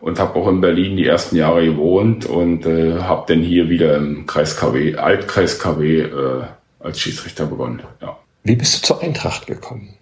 und 0.00 0.18
habe 0.18 0.38
auch 0.38 0.48
in 0.48 0.60
Berlin 0.60 0.96
die 0.96 1.06
ersten 1.06 1.36
Jahre 1.36 1.64
gewohnt 1.64 2.26
und 2.26 2.66
äh, 2.66 3.00
habe 3.00 3.32
dann 3.32 3.42
hier 3.42 3.70
wieder 3.70 3.96
im 3.96 4.26
Kreis 4.26 4.56
KW, 4.56 4.96
Altkreis 4.96 5.58
KW 5.58 6.00
äh, 6.00 6.42
als 6.80 7.00
Schiedsrichter 7.00 7.46
begonnen. 7.46 7.82
Ja. 8.02 8.18
Wie 8.44 8.56
bist 8.56 8.76
du 8.76 8.86
zur 8.86 9.02
Eintracht 9.02 9.46
gekommen? 9.46 9.94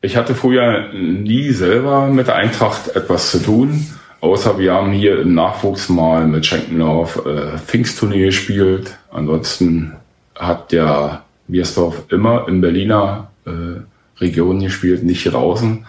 Ich 0.00 0.16
hatte 0.16 0.34
früher 0.34 0.92
nie 0.92 1.50
selber 1.50 2.06
mit 2.06 2.28
der 2.28 2.36
Eintracht 2.36 2.94
etwas 2.94 3.30
zu 3.30 3.42
tun. 3.42 3.86
Außer 4.26 4.58
wir 4.58 4.74
haben 4.74 4.90
hier 4.90 5.20
im 5.20 5.34
Nachwuchs 5.34 5.88
mal 5.88 6.26
mit 6.26 6.44
Schenkenlauf 6.44 7.24
äh, 7.24 8.18
gespielt. 8.24 8.98
Ansonsten 9.12 9.92
hat 10.34 10.72
der 10.72 11.22
Biersdorf 11.46 12.02
immer 12.10 12.48
in 12.48 12.60
Berliner 12.60 13.30
äh, 13.46 13.82
Region 14.20 14.58
gespielt, 14.58 15.04
nicht 15.04 15.22
hier 15.22 15.30
draußen. 15.30 15.86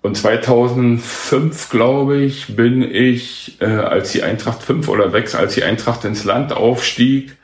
Und 0.00 0.16
2005, 0.16 1.68
glaube 1.68 2.16
ich, 2.16 2.56
bin 2.56 2.80
ich, 2.82 3.60
äh, 3.60 3.66
als 3.66 4.12
die 4.12 4.22
Eintracht 4.22 4.62
5 4.62 4.88
oder 4.88 5.10
6, 5.10 5.34
als 5.34 5.54
die 5.54 5.64
Eintracht 5.64 6.06
ins 6.06 6.24
Land 6.24 6.54
aufstieg, 6.54 7.36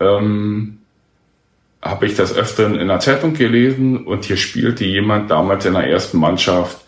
ähm, 0.00 0.78
habe 1.80 2.06
ich 2.06 2.16
das 2.16 2.34
öfteren 2.34 2.80
in 2.80 2.88
der 2.88 2.98
Zeitung 2.98 3.34
gelesen 3.34 4.06
und 4.06 4.24
hier 4.24 4.38
spielte 4.38 4.84
jemand 4.84 5.30
damals 5.30 5.66
in 5.66 5.74
der 5.74 5.86
ersten 5.86 6.18
Mannschaft 6.18 6.78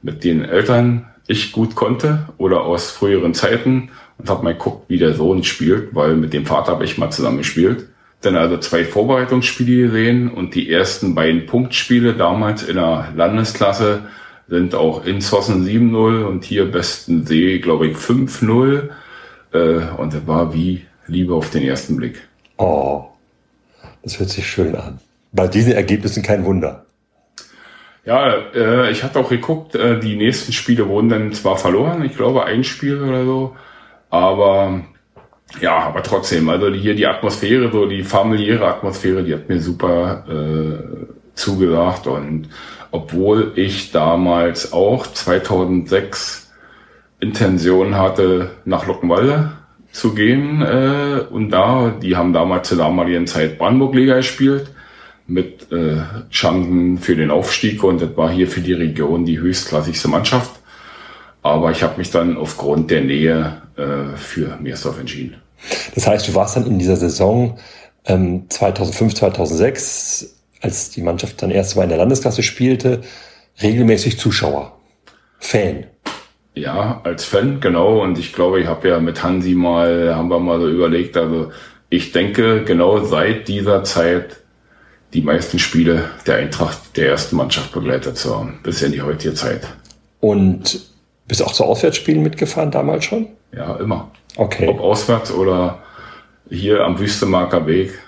mit 0.00 0.24
den 0.24 0.46
Eltern 0.46 1.10
ich 1.26 1.52
gut 1.52 1.74
konnte 1.74 2.28
oder 2.38 2.62
aus 2.62 2.90
früheren 2.90 3.34
Zeiten 3.34 3.90
und 4.18 4.28
habe 4.28 4.44
mal 4.44 4.54
geguckt, 4.54 4.88
wie 4.88 4.98
der 4.98 5.14
Sohn 5.14 5.42
spielt, 5.44 5.94
weil 5.94 6.16
mit 6.16 6.32
dem 6.32 6.46
Vater 6.46 6.72
habe 6.72 6.84
ich 6.84 6.98
mal 6.98 7.10
zusammen 7.10 7.38
gespielt. 7.38 7.88
Dann 8.20 8.36
also 8.36 8.56
zwei 8.58 8.84
Vorbereitungsspiele 8.84 9.88
gesehen 9.88 10.30
und 10.30 10.54
die 10.54 10.70
ersten 10.70 11.14
beiden 11.14 11.46
Punktspiele 11.46 12.14
damals 12.14 12.62
in 12.62 12.76
der 12.76 13.12
Landesklasse 13.14 14.04
sind 14.48 14.74
auch 14.74 15.04
in 15.04 15.20
Sossen 15.20 15.66
7-0 15.66 16.24
und 16.24 16.44
hier 16.44 16.70
Besten 16.70 17.26
See, 17.26 17.58
glaube 17.58 17.88
ich, 17.88 17.96
5-0. 17.96 18.90
Äh, 19.52 19.58
und 19.96 20.14
das 20.14 20.26
war 20.26 20.54
wie 20.54 20.84
Liebe 21.06 21.34
auf 21.34 21.50
den 21.50 21.64
ersten 21.64 21.96
Blick. 21.96 22.28
Oh, 22.58 23.04
das 24.02 24.18
hört 24.18 24.30
sich 24.30 24.46
schön 24.46 24.74
an. 24.74 25.00
Bei 25.32 25.48
diesen 25.48 25.72
Ergebnissen 25.72 26.22
kein 26.22 26.44
Wunder. 26.44 26.86
Ja, 28.04 28.34
äh, 28.54 28.90
ich 28.90 29.02
hatte 29.02 29.18
auch 29.18 29.30
geguckt, 29.30 29.74
äh, 29.74 29.98
die 29.98 30.16
nächsten 30.16 30.52
Spiele 30.52 30.88
wurden 30.88 31.08
dann 31.08 31.32
zwar 31.32 31.56
verloren, 31.56 32.04
ich 32.04 32.14
glaube 32.14 32.44
ein 32.44 32.62
Spiel 32.62 33.02
oder 33.02 33.24
so, 33.24 33.56
aber 34.10 34.82
ja, 35.60 35.78
aber 35.78 36.02
trotzdem, 36.02 36.48
also 36.50 36.68
hier 36.68 36.94
die 36.94 37.06
Atmosphäre, 37.06 37.70
so 37.72 37.86
die 37.86 38.02
familiäre 38.02 38.66
Atmosphäre, 38.66 39.22
die 39.22 39.32
hat 39.32 39.48
mir 39.48 39.60
super 39.60 40.24
äh, 40.28 41.06
zugesagt 41.34 42.06
und 42.06 42.48
obwohl 42.90 43.52
ich 43.56 43.90
damals 43.90 44.72
auch 44.72 45.06
2006 45.06 46.52
Intention 47.20 47.96
hatte, 47.96 48.50
nach 48.66 48.86
Luckenwalde 48.86 49.52
zu 49.92 50.14
gehen 50.14 50.60
äh, 50.60 51.20
und 51.30 51.50
da, 51.50 51.94
die 52.02 52.16
haben 52.16 52.34
damals 52.34 52.68
zur 52.68 52.78
damaligen 52.78 53.26
Zeit 53.26 53.56
Brandenburg-Liga 53.58 54.16
gespielt 54.16 54.70
mit 55.26 55.72
äh, 55.72 56.02
Chancen 56.30 56.98
für 56.98 57.16
den 57.16 57.30
Aufstieg 57.30 57.82
und 57.82 58.00
das 58.02 58.16
war 58.16 58.30
hier 58.30 58.48
für 58.48 58.60
die 58.60 58.74
Region 58.74 59.24
die 59.24 59.38
höchstklassigste 59.38 60.08
Mannschaft. 60.08 60.60
Aber 61.42 61.70
ich 61.70 61.82
habe 61.82 61.98
mich 61.98 62.10
dann 62.10 62.36
aufgrund 62.36 62.90
der 62.90 63.02
Nähe 63.02 63.62
äh, 63.76 64.16
für 64.16 64.56
Meersdorf 64.60 64.98
entschieden. 64.98 65.36
Das 65.94 66.06
heißt, 66.06 66.28
du 66.28 66.34
warst 66.34 66.56
dann 66.56 66.66
in 66.66 66.78
dieser 66.78 66.96
Saison 66.96 67.58
ähm, 68.06 68.44
2005, 68.48 69.14
2006, 69.14 70.36
als 70.60 70.90
die 70.90 71.02
Mannschaft 71.02 71.42
dann 71.42 71.50
erst 71.50 71.76
mal 71.76 71.84
in 71.84 71.88
der 71.88 71.98
Landesklasse 71.98 72.42
spielte, 72.42 73.02
regelmäßig 73.62 74.18
Zuschauer, 74.18 74.78
Fan. 75.38 75.86
Ja, 76.54 77.00
als 77.04 77.24
Fan, 77.24 77.60
genau. 77.60 78.02
Und 78.02 78.18
ich 78.18 78.32
glaube, 78.32 78.60
ich 78.60 78.66
habe 78.66 78.88
ja 78.88 79.00
mit 79.00 79.22
Hansi 79.22 79.54
mal, 79.54 80.14
haben 80.14 80.28
wir 80.28 80.38
mal 80.38 80.60
so 80.60 80.68
überlegt, 80.68 81.16
also 81.16 81.50
ich 81.90 82.12
denke, 82.12 82.64
genau 82.64 83.04
seit 83.04 83.48
dieser 83.48 83.84
Zeit 83.84 84.43
die 85.14 85.22
meisten 85.22 85.58
Spiele 85.58 86.10
der 86.26 86.36
Eintracht 86.36 86.96
der 86.96 87.08
ersten 87.08 87.36
Mannschaft 87.36 87.72
begleitet 87.72 88.18
zu 88.18 88.36
haben, 88.36 88.58
bis 88.62 88.82
in 88.82 88.92
die 88.92 89.00
heutige 89.00 89.34
Zeit. 89.34 89.62
Und 90.20 90.80
bist 91.26 91.40
du 91.40 91.44
auch 91.44 91.52
zu 91.52 91.64
Auswärtsspielen 91.64 92.22
mitgefahren 92.22 92.70
damals 92.70 93.04
schon? 93.04 93.28
Ja, 93.52 93.76
immer. 93.76 94.10
Okay. 94.36 94.66
Ob 94.68 94.80
auswärts 94.80 95.32
oder 95.32 95.78
hier 96.50 96.80
am 96.80 96.98
Wüstemarker 96.98 97.66
Weg. 97.66 97.98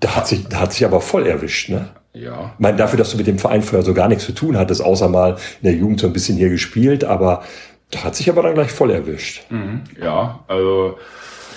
Da 0.00 0.16
hat 0.16 0.28
sich, 0.28 0.46
da 0.46 0.60
hat 0.60 0.72
sich 0.72 0.84
aber 0.84 1.00
voll 1.00 1.26
erwischt, 1.26 1.68
ne? 1.68 1.88
Ja. 2.12 2.52
Ich 2.54 2.60
meine, 2.60 2.76
dafür, 2.76 2.96
dass 2.96 3.10
du 3.10 3.16
mit 3.16 3.26
dem 3.26 3.40
Verein 3.40 3.62
vorher 3.62 3.84
so 3.84 3.92
gar 3.92 4.08
nichts 4.08 4.24
zu 4.24 4.32
tun 4.32 4.56
hattest, 4.56 4.80
außer 4.80 5.08
mal 5.08 5.36
in 5.60 5.68
der 5.68 5.74
Jugend 5.74 5.98
so 5.98 6.06
ein 6.06 6.12
bisschen 6.12 6.36
hier 6.36 6.48
gespielt, 6.48 7.02
aber 7.02 7.42
da 7.90 8.04
hat 8.04 8.14
sich 8.14 8.30
aber 8.30 8.42
dann 8.42 8.54
gleich 8.54 8.70
voll 8.70 8.92
erwischt. 8.92 9.42
Mhm. 9.50 9.82
Ja, 10.00 10.44
also 10.46 10.96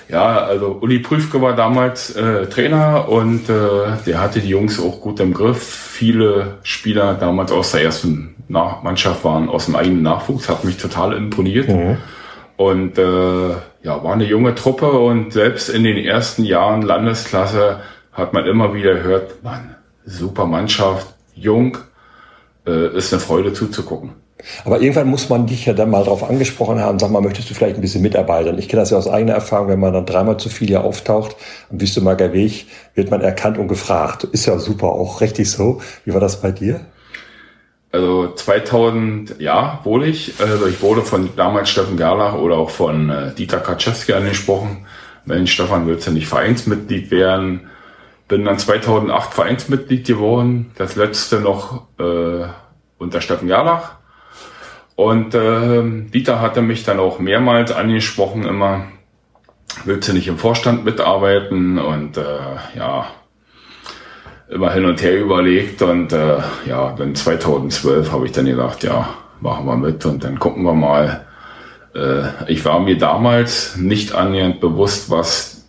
ja, 0.10 0.38
also 0.38 0.78
Uli 0.82 1.00
Prüfke 1.00 1.42
war 1.42 1.56
damals 1.56 2.16
äh, 2.16 2.48
Trainer 2.48 3.10
und 3.10 3.50
äh, 3.50 3.98
der 4.06 4.22
hatte 4.22 4.40
die 4.40 4.50
Jungs 4.50 4.80
auch 4.80 5.02
gut 5.02 5.20
im 5.20 5.34
Griff. 5.34 5.62
Viele 5.62 6.58
Spieler 6.64 7.16
damals 7.16 7.52
aus 7.52 7.72
der 7.72 7.84
ersten 7.84 8.36
Nach 8.48 8.84
Mannschaft 8.84 9.24
waren 9.26 9.50
aus 9.50 9.66
dem 9.66 9.76
eigenen 9.76 10.04
Nachwuchs, 10.04 10.48
hat 10.48 10.64
mich 10.64 10.78
total 10.78 11.14
imponiert. 11.14 11.68
Mhm. 11.68 11.98
Und 12.56 12.98
äh, 12.98 13.50
ja, 13.84 14.04
war 14.04 14.14
eine 14.14 14.26
junge 14.26 14.56
Truppe 14.56 14.92
und 14.92 15.34
selbst 15.34 15.70
in 15.70 15.84
den 15.84 15.98
ersten 15.98 16.44
Jahren 16.44 16.82
Landesklasse 16.82 17.82
hat 18.14 18.34
man 18.34 18.46
immer 18.46 18.74
wieder 18.74 18.96
gehört, 18.96 19.44
Mann, 19.44 19.76
super 20.06 20.46
Mannschaft, 20.46 21.14
jung, 21.36 21.78
äh, 22.66 22.96
ist 22.96 23.14
eine 23.14 23.22
Freude 23.22 23.54
zuzugucken. 23.54 24.12
Aber 24.66 24.82
irgendwann 24.82 25.08
muss 25.08 25.30
man 25.30 25.48
dich 25.48 25.66
ja 25.66 25.74
dann 25.74 25.90
mal 25.90 26.04
drauf 26.04 26.28
angesprochen 26.28 26.80
haben, 26.80 27.00
sag 27.00 27.12
mal, 27.12 27.22
möchtest 27.22 27.50
du 27.50 27.54
vielleicht 27.54 27.76
ein 27.76 27.82
bisschen 27.82 28.02
mitarbeiten? 28.02 28.58
Ich 28.60 28.70
kenne 28.70 28.82
das 28.82 28.92
ja 28.92 28.98
aus 28.98 29.08
eigener 29.08 29.34
Erfahrung, 29.34 29.68
wenn 29.70 29.80
man 29.80 29.94
dann 29.94 30.06
dreimal 30.06 30.38
zu 30.38 30.50
viel 30.50 30.68
hier 30.68 30.84
auftaucht 30.84 31.36
am 31.72 31.82
Wüstemarker 31.82 32.34
Weg, 32.34 32.68
wird 32.96 33.10
man 33.10 33.22
erkannt 33.22 33.58
und 33.58 33.68
gefragt. 33.68 34.26
Ist 34.26 34.46
ja 34.46 34.58
super, 34.60 34.88
auch 34.88 35.22
richtig 35.22 35.50
so. 35.50 35.82
Wie 36.06 36.14
war 36.14 36.22
das 36.22 36.42
bei 36.42 36.52
dir? 36.52 36.82
Also 37.92 38.34
2000, 38.34 39.40
ja, 39.40 39.80
wurde 39.84 40.08
ich. 40.08 40.34
Also 40.40 40.68
ich 40.68 40.82
wurde 40.82 41.02
von 41.02 41.30
damals 41.36 41.70
Steffen 41.70 41.98
Gerlach 41.98 42.36
oder 42.36 42.58
auch 42.58 42.70
von 42.70 43.10
äh, 43.10 43.34
Dieter 43.34 43.60
Kaczewski 43.60 44.14
angesprochen. 44.14 44.86
Mensch, 45.26 45.54
Stefan, 45.54 45.88
willst 45.88 46.08
du 46.08 46.12
nicht 46.12 46.28
Vereinsmitglied 46.28 47.12
werden? 47.12 47.70
Bin 48.28 48.46
dann 48.46 48.60
2008 48.60 49.34
Vereinsmitglied 49.34 50.06
geworden. 50.06 50.72
Das 50.78 50.96
letzte 50.96 51.40
noch 51.40 51.88
äh, 51.98 52.46
unter 52.98 53.22
Steffen 53.22 53.48
Gerlach. 53.48 53.97
Und 54.98 55.36
äh, 55.36 55.84
Dieter 56.12 56.42
hatte 56.42 56.64
mich 56.64 56.84
dann 56.84 57.00
auch 57.00 57.20
mehrmals 57.20 57.72
angesprochen, 57.72 58.46
immer, 58.46 58.88
willst 59.86 60.10
du 60.10 60.14
nicht 60.14 60.28
im 60.28 60.40
Vorstand 60.40 60.86
mitarbeiten? 60.86 61.78
Und 61.78 62.18
äh, 62.18 62.40
ja, 62.76 63.06
immer 64.50 64.74
hin 64.74 64.86
und 64.86 65.00
her 65.04 65.20
überlegt. 65.22 65.84
Und 65.84 66.14
äh, 66.14 66.40
ja, 66.66 66.96
dann 66.98 67.14
2012 67.14 68.12
habe 68.12 68.26
ich 68.26 68.32
dann 68.32 68.48
gedacht, 68.48 68.84
ja, 68.84 69.10
machen 69.40 69.68
wir 69.68 69.78
mit 69.78 70.04
und 70.08 70.24
dann 70.24 70.40
gucken 70.40 70.64
wir 70.64 70.74
mal. 70.74 71.28
Äh, 71.94 72.52
ich 72.52 72.66
war 72.66 72.80
mir 72.80 72.98
damals 72.98 73.78
nicht 73.78 74.16
annähernd 74.16 74.60
bewusst, 74.60 75.12
was 75.12 75.68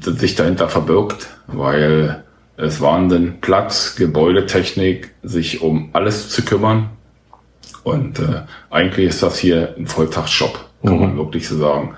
sich 0.00 0.36
dahinter 0.36 0.70
verbirgt, 0.70 1.28
weil 1.48 2.24
es 2.56 2.80
waren 2.80 3.10
dann 3.10 3.42
Platz, 3.42 3.94
Gebäudetechnik, 3.96 5.10
sich 5.22 5.60
um 5.60 5.90
alles 5.92 6.30
zu 6.30 6.42
kümmern 6.46 6.88
und 7.84 8.18
äh, 8.18 8.42
eigentlich 8.70 9.08
ist 9.08 9.22
das 9.22 9.38
hier 9.38 9.74
ein 9.76 9.86
Volltagsjob, 9.86 10.60
kann 10.84 10.94
mhm. 10.94 11.00
man 11.00 11.16
wirklich 11.16 11.48
so 11.48 11.56
sagen. 11.56 11.94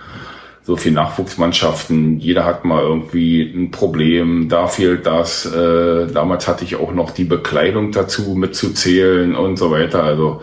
So 0.65 0.77
viel 0.77 0.93
Nachwuchsmannschaften, 0.93 2.21
jeder 2.21 2.45
hat 2.45 2.65
mal 2.65 2.83
irgendwie 2.83 3.43
ein 3.43 3.73
Problem, 3.73 4.49
da 4.49 4.69
fehlt 4.69 5.07
das. 5.07 5.45
Äh, 5.45 6.07
damals 6.07 6.47
hatte 6.47 6.65
ich 6.65 6.77
auch 6.77 6.93
noch 6.93 7.11
die 7.11 7.25
Bekleidung 7.25 7.91
dazu 7.91 8.37
mitzuzählen 8.37 9.35
und 9.35 9.57
so 9.57 9.73
weiter. 9.73 10.05
Also 10.05 10.41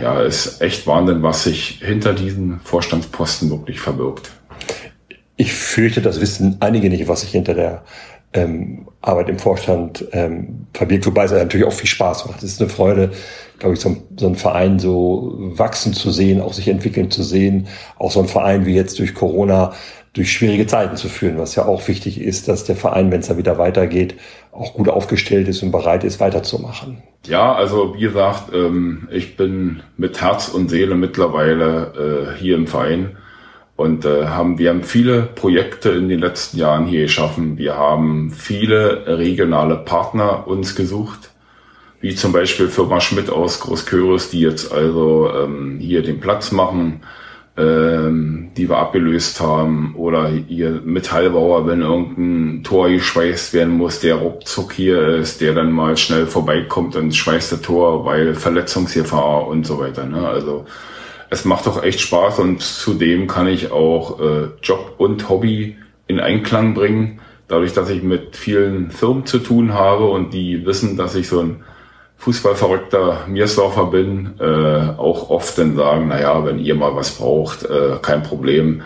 ja, 0.00 0.20
ist 0.20 0.60
echt 0.60 0.86
Wahnsinn, 0.86 1.22
was 1.22 1.44
sich 1.44 1.80
hinter 1.82 2.12
diesen 2.12 2.60
Vorstandsposten 2.60 3.50
wirklich 3.50 3.80
verbirgt. 3.80 4.30
Ich 5.36 5.54
fürchte, 5.54 6.02
das 6.02 6.20
wissen 6.20 6.56
einige 6.60 6.90
nicht, 6.90 7.08
was 7.08 7.22
sich 7.22 7.30
hinter 7.30 7.54
der 7.54 7.84
ähm, 8.32 8.88
Arbeit 9.00 9.28
im 9.28 9.38
Vorstand 9.38 10.04
ähm, 10.12 10.66
verbirgt, 10.74 11.06
wobei 11.06 11.24
es 11.24 11.32
natürlich 11.32 11.66
auch 11.66 11.72
viel 11.72 11.88
Spaß 11.88 12.26
macht. 12.26 12.42
Es 12.42 12.52
ist 12.52 12.60
eine 12.60 12.70
Freude, 12.70 13.10
glaube 13.58 13.74
ich, 13.74 13.80
so, 13.80 13.96
so 14.16 14.26
ein 14.26 14.34
Verein 14.34 14.78
so 14.78 15.34
wachsen 15.38 15.94
zu 15.94 16.10
sehen, 16.10 16.40
auch 16.40 16.52
sich 16.52 16.68
entwickeln 16.68 17.10
zu 17.10 17.22
sehen, 17.22 17.68
auch 17.98 18.10
so 18.10 18.20
ein 18.20 18.28
Verein 18.28 18.66
wie 18.66 18.74
jetzt 18.74 18.98
durch 18.98 19.14
Corona 19.14 19.72
durch 20.14 20.32
schwierige 20.32 20.66
Zeiten 20.66 20.96
zu 20.96 21.08
führen, 21.08 21.38
was 21.38 21.54
ja 21.54 21.66
auch 21.66 21.86
wichtig 21.86 22.20
ist, 22.20 22.48
dass 22.48 22.64
der 22.64 22.74
Verein, 22.74 23.12
wenn 23.12 23.20
es 23.20 23.28
da 23.28 23.36
wieder 23.36 23.56
weitergeht, 23.56 24.14
auch 24.50 24.74
gut 24.74 24.88
aufgestellt 24.88 25.46
ist 25.46 25.62
und 25.62 25.70
bereit 25.70 26.02
ist, 26.02 26.18
weiterzumachen. 26.18 27.02
Ja, 27.26 27.54
also 27.54 27.94
wie 27.94 28.00
gesagt, 28.00 28.52
ähm, 28.52 29.06
ich 29.12 29.36
bin 29.36 29.82
mit 29.96 30.20
Herz 30.20 30.48
und 30.48 30.70
Seele 30.70 30.96
mittlerweile 30.96 32.34
äh, 32.34 32.38
hier 32.38 32.56
im 32.56 32.66
Verein 32.66 33.16
und 33.78 34.04
äh, 34.04 34.26
haben 34.26 34.58
wir 34.58 34.70
haben 34.70 34.82
viele 34.82 35.22
Projekte 35.22 35.90
in 35.90 36.08
den 36.08 36.18
letzten 36.18 36.58
Jahren 36.58 36.86
hier 36.86 37.02
geschaffen. 37.02 37.56
Wir 37.56 37.76
haben 37.76 38.30
viele 38.32 39.04
regionale 39.06 39.76
Partner 39.76 40.46
uns 40.48 40.74
gesucht 40.74 41.30
wie 42.00 42.14
zum 42.14 42.32
Beispiel 42.32 42.68
Firma 42.68 43.00
Schmidt 43.00 43.30
aus 43.30 43.60
Großköris, 43.60 44.30
die 44.30 44.40
jetzt 44.40 44.72
also 44.72 45.30
ähm, 45.32 45.78
hier 45.80 46.02
den 46.02 46.20
Platz 46.20 46.52
machen, 46.52 47.00
ähm, 47.56 48.50
die 48.56 48.68
wir 48.68 48.78
abgelöst 48.78 49.40
haben, 49.40 49.94
oder 49.96 50.30
ihr 50.48 50.80
Metallbauer, 50.84 51.66
wenn 51.66 51.82
irgendein 51.82 52.62
Tor 52.62 52.88
geschweißt 52.88 53.52
werden 53.52 53.74
muss, 53.74 54.00
der 54.00 54.16
ruckzuck 54.16 54.72
hier 54.72 55.08
ist, 55.08 55.40
der 55.40 55.54
dann 55.54 55.72
mal 55.72 55.96
schnell 55.96 56.26
vorbeikommt 56.26 56.94
und 56.94 57.14
schweißt 57.16 57.52
das 57.52 57.62
Tor, 57.62 58.04
weil 58.04 58.34
Verletzungsgefahr 58.34 59.46
und 59.48 59.66
so 59.66 59.80
weiter. 59.80 60.06
Ne? 60.06 60.26
Also 60.28 60.66
es 61.30 61.44
macht 61.44 61.66
doch 61.66 61.82
echt 61.82 62.00
Spaß 62.00 62.38
und 62.38 62.62
zudem 62.62 63.26
kann 63.26 63.46
ich 63.46 63.70
auch 63.70 64.20
äh, 64.20 64.48
Job 64.62 64.94
und 64.98 65.28
Hobby 65.28 65.76
in 66.06 66.20
Einklang 66.20 66.74
bringen, 66.74 67.20
dadurch, 67.48 67.72
dass 67.72 67.90
ich 67.90 68.02
mit 68.02 68.36
vielen 68.36 68.90
Firmen 68.90 69.26
zu 69.26 69.38
tun 69.38 69.74
habe 69.74 70.08
und 70.08 70.32
die 70.32 70.64
wissen, 70.64 70.96
dass 70.96 71.14
ich 71.14 71.28
so 71.28 71.40
ein 71.40 71.64
fußballverrückter 72.16 73.26
Miersdorfer 73.28 73.86
bin, 73.86 74.34
äh, 74.40 74.44
auch 74.96 75.30
oft 75.30 75.56
dann 75.58 75.76
sagen, 75.76 76.08
naja, 76.08 76.44
wenn 76.44 76.58
ihr 76.58 76.74
mal 76.74 76.94
was 76.96 77.12
braucht, 77.12 77.64
äh, 77.64 77.96
kein 78.02 78.22
Problem, 78.22 78.82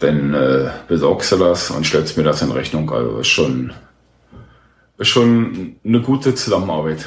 dann 0.00 0.34
äh, 0.34 0.70
besorgst 0.86 1.32
du 1.32 1.36
das 1.36 1.70
und 1.70 1.86
stellst 1.86 2.16
mir 2.16 2.24
das 2.24 2.42
in 2.42 2.50
Rechnung. 2.50 2.90
Also 2.90 3.18
ist 3.18 3.28
schon, 3.28 3.72
ist 4.98 5.08
schon 5.08 5.76
eine 5.84 6.00
gute 6.02 6.34
Zusammenarbeit. 6.34 7.06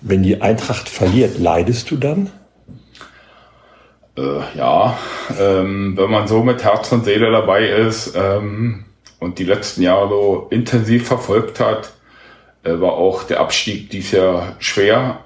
Wenn 0.00 0.22
die 0.22 0.40
Eintracht 0.40 0.88
verliert, 0.88 1.38
leidest 1.38 1.90
du 1.90 1.96
dann? 1.96 2.30
Äh, 4.16 4.56
ja, 4.56 4.96
ähm, 5.40 5.96
wenn 5.96 6.10
man 6.10 6.28
so 6.28 6.42
mit 6.44 6.62
Herz 6.62 6.92
und 6.92 7.04
Seele 7.04 7.32
dabei 7.32 7.66
ist 7.66 8.14
ähm, 8.16 8.84
und 9.18 9.38
die 9.38 9.44
letzten 9.44 9.82
Jahre 9.82 10.08
so 10.08 10.46
intensiv 10.50 11.08
verfolgt 11.08 11.58
hat, 11.58 11.92
äh, 12.62 12.80
war 12.80 12.92
auch 12.92 13.24
der 13.24 13.40
Abstieg 13.40 13.90
dies 13.90 14.12
Jahr 14.12 14.54
schwer, 14.60 15.18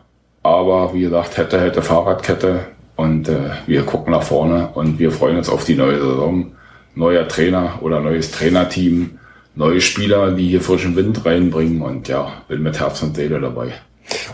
aber 0.42 0.94
wie 0.94 1.03
gesagt, 1.03 1.37
hätte, 1.37 1.61
hätte 1.61 1.83
Fahrradkette 1.83 2.61
und 2.96 3.29
äh, 3.29 3.51
wir 3.66 3.83
gucken 3.83 4.12
nach 4.12 4.22
vorne 4.22 4.70
und 4.74 4.98
wir 4.98 5.12
freuen 5.12 5.37
uns 5.37 5.51
auf 5.51 5.64
die 5.64 5.77
neue 5.77 6.01
Saison. 6.01 6.53
Neuer 6.94 7.29
Trainer 7.29 7.79
oder 7.83 8.01
neues 8.01 8.33
Trainerteam, 8.33 9.20
neue 9.55 9.81
Spieler, 9.81 10.33
die 10.33 10.48
hier 10.48 10.61
frischen 10.61 10.96
Wind 10.96 11.24
reinbringen 11.24 11.81
und 11.81 12.09
ja, 12.09 12.42
bin 12.48 12.62
mit 12.62 12.81
Herz 12.81 13.03
und 13.03 13.14
Seele 13.14 13.38
dabei. 13.38 13.74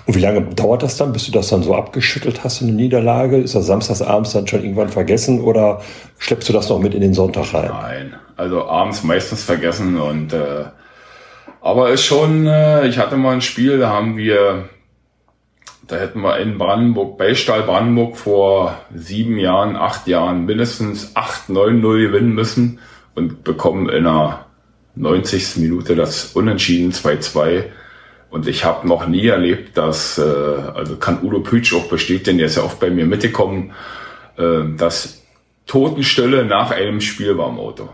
Und 0.06 0.14
wie 0.14 0.20
lange 0.20 0.42
dauert 0.42 0.82
das 0.82 0.96
dann, 0.96 1.12
bis 1.12 1.26
du 1.26 1.32
das 1.32 1.48
dann 1.48 1.62
so 1.62 1.74
abgeschüttelt 1.74 2.44
hast 2.44 2.60
in 2.60 2.68
der 2.68 2.76
Niederlage? 2.76 3.38
Ist 3.38 3.54
das 3.54 3.66
samstagsabends 3.66 4.32
dann 4.32 4.46
schon 4.46 4.62
irgendwann 4.62 4.88
vergessen 4.88 5.40
oder 5.40 5.80
schleppst 6.18 6.48
du 6.48 6.52
das 6.52 6.68
noch 6.68 6.78
mit 6.78 6.94
in 6.94 7.00
den 7.00 7.14
Sonntag 7.14 7.52
rein? 7.54 7.70
Nein, 7.70 8.14
also 8.36 8.68
abends 8.68 9.02
meistens 9.02 9.42
vergessen 9.42 9.98
und 9.98 10.32
äh, 10.32 10.64
aber 11.64 11.90
ist 11.90 12.04
schon, 12.04 12.46
äh, 12.46 12.86
ich 12.86 12.98
hatte 12.98 13.16
mal 13.16 13.32
ein 13.32 13.40
Spiel, 13.40 13.78
da 13.78 13.88
haben 13.88 14.18
wir, 14.18 14.68
da 15.88 15.96
hätten 15.96 16.20
wir 16.20 16.38
in 16.38 16.58
Brandenburg, 16.58 17.16
Beistall 17.16 17.62
Brandenburg 17.62 18.18
vor 18.18 18.78
sieben 18.94 19.38
Jahren, 19.38 19.74
acht 19.74 20.06
Jahren 20.06 20.44
mindestens 20.44 21.16
8-9-0 21.16 22.08
gewinnen 22.08 22.34
müssen 22.34 22.80
und 23.14 23.44
bekommen 23.44 23.88
in 23.88 24.04
der 24.04 24.44
90. 24.96 25.56
Minute 25.56 25.96
das 25.96 26.32
Unentschieden 26.34 26.92
2-2. 26.92 27.64
Und 28.34 28.48
ich 28.48 28.64
habe 28.64 28.88
noch 28.88 29.06
nie 29.06 29.28
erlebt, 29.28 29.78
dass, 29.78 30.18
äh, 30.18 30.22
also 30.22 30.96
kann 30.96 31.22
Udo 31.22 31.38
Pütsch 31.38 31.72
auch 31.72 31.84
bestätigen, 31.84 32.38
der 32.38 32.48
ist 32.48 32.56
ja 32.56 32.64
oft 32.64 32.80
bei 32.80 32.90
mir 32.90 33.06
mitgekommen, 33.06 33.70
äh, 34.36 34.64
dass 34.76 35.22
Totenstille 35.66 36.44
nach 36.44 36.72
einem 36.72 37.00
Spiel 37.00 37.38
war 37.38 37.48
im 37.48 37.60
Auto. 37.60 37.90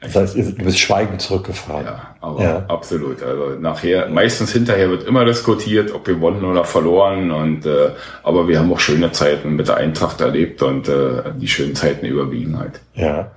Das 0.00 0.16
heißt, 0.16 0.34
du 0.34 0.64
bist 0.64 0.80
schweigend 0.80 1.22
zurückgefahren. 1.22 1.84
Ja, 1.84 2.16
aber 2.20 2.42
ja. 2.42 2.64
absolut. 2.66 3.22
Also 3.22 3.50
nachher, 3.60 4.08
meistens 4.08 4.52
hinterher 4.52 4.90
wird 4.90 5.04
immer 5.04 5.24
diskutiert, 5.24 5.94
ob 5.94 6.08
wir 6.08 6.14
gewonnen 6.14 6.44
oder 6.44 6.64
verloren. 6.64 7.30
Und 7.30 7.64
äh, 7.64 7.90
aber 8.24 8.48
wir 8.48 8.58
haben 8.58 8.72
auch 8.72 8.80
schöne 8.80 9.12
Zeiten 9.12 9.54
mit 9.54 9.68
der 9.68 9.76
Eintracht 9.76 10.20
erlebt 10.20 10.60
und 10.60 10.88
äh, 10.88 11.22
die 11.36 11.46
schönen 11.46 11.76
Zeiten 11.76 12.04
überwiegen 12.04 12.58
halt. 12.58 12.80
Ja. 12.94 13.30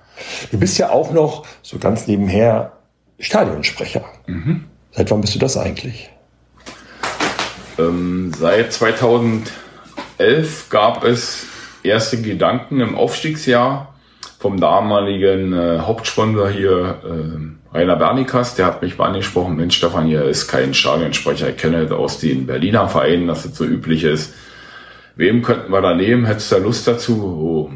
Du 0.50 0.58
bist 0.58 0.80
ja 0.80 0.90
auch 0.90 1.12
noch 1.12 1.46
so 1.62 1.78
ganz 1.78 2.08
nebenher 2.08 2.72
Stadionsprecher. 3.20 4.04
Mhm. 4.26 4.64
Seit 4.90 5.12
wann 5.12 5.22
bist 5.22 5.36
du 5.36 5.40
das 5.40 5.56
eigentlich? 5.56 6.10
Ähm, 7.78 8.32
seit 8.38 8.74
2011 8.74 10.70
gab 10.70 11.04
es 11.04 11.46
erste 11.84 12.22
Gedanken 12.22 12.80
im 12.80 12.96
Aufstiegsjahr 12.96 13.94
vom 14.40 14.60
damaligen 14.60 15.54
äh, 15.54 15.80
Hauptsponsor 15.80 16.50
hier, 16.50 17.00
äh, 17.06 17.78
Rainer 17.78 17.96
Bernikas, 17.96 18.56
der 18.56 18.66
hat 18.66 18.82
mich 18.82 18.98
mal 18.98 19.06
angesprochen, 19.06 19.56
Mensch 19.56 19.78
Stefan, 19.78 20.08
hier 20.08 20.24
ist 20.26 20.48
kein 20.48 20.74
Stadionsprecher, 20.74 21.50
ich 21.50 21.58
kenne 21.58 21.86
das 21.86 21.98
aus 21.98 22.20
den 22.20 22.48
Berliner 22.48 22.90
Vereinen, 22.90 23.28
dass 23.28 23.44
das 23.44 23.56
so 23.56 23.64
üblich 23.64 24.04
ist. 24.04 24.34
Wem 25.16 25.42
könnten 25.42 25.72
wir 25.72 25.82
da 25.82 25.94
nehmen? 25.94 26.26
Hättest 26.26 26.52
du 26.52 26.56
da 26.56 26.62
Lust 26.62 26.88
dazu? 26.88 27.24
Oh, 27.24 27.72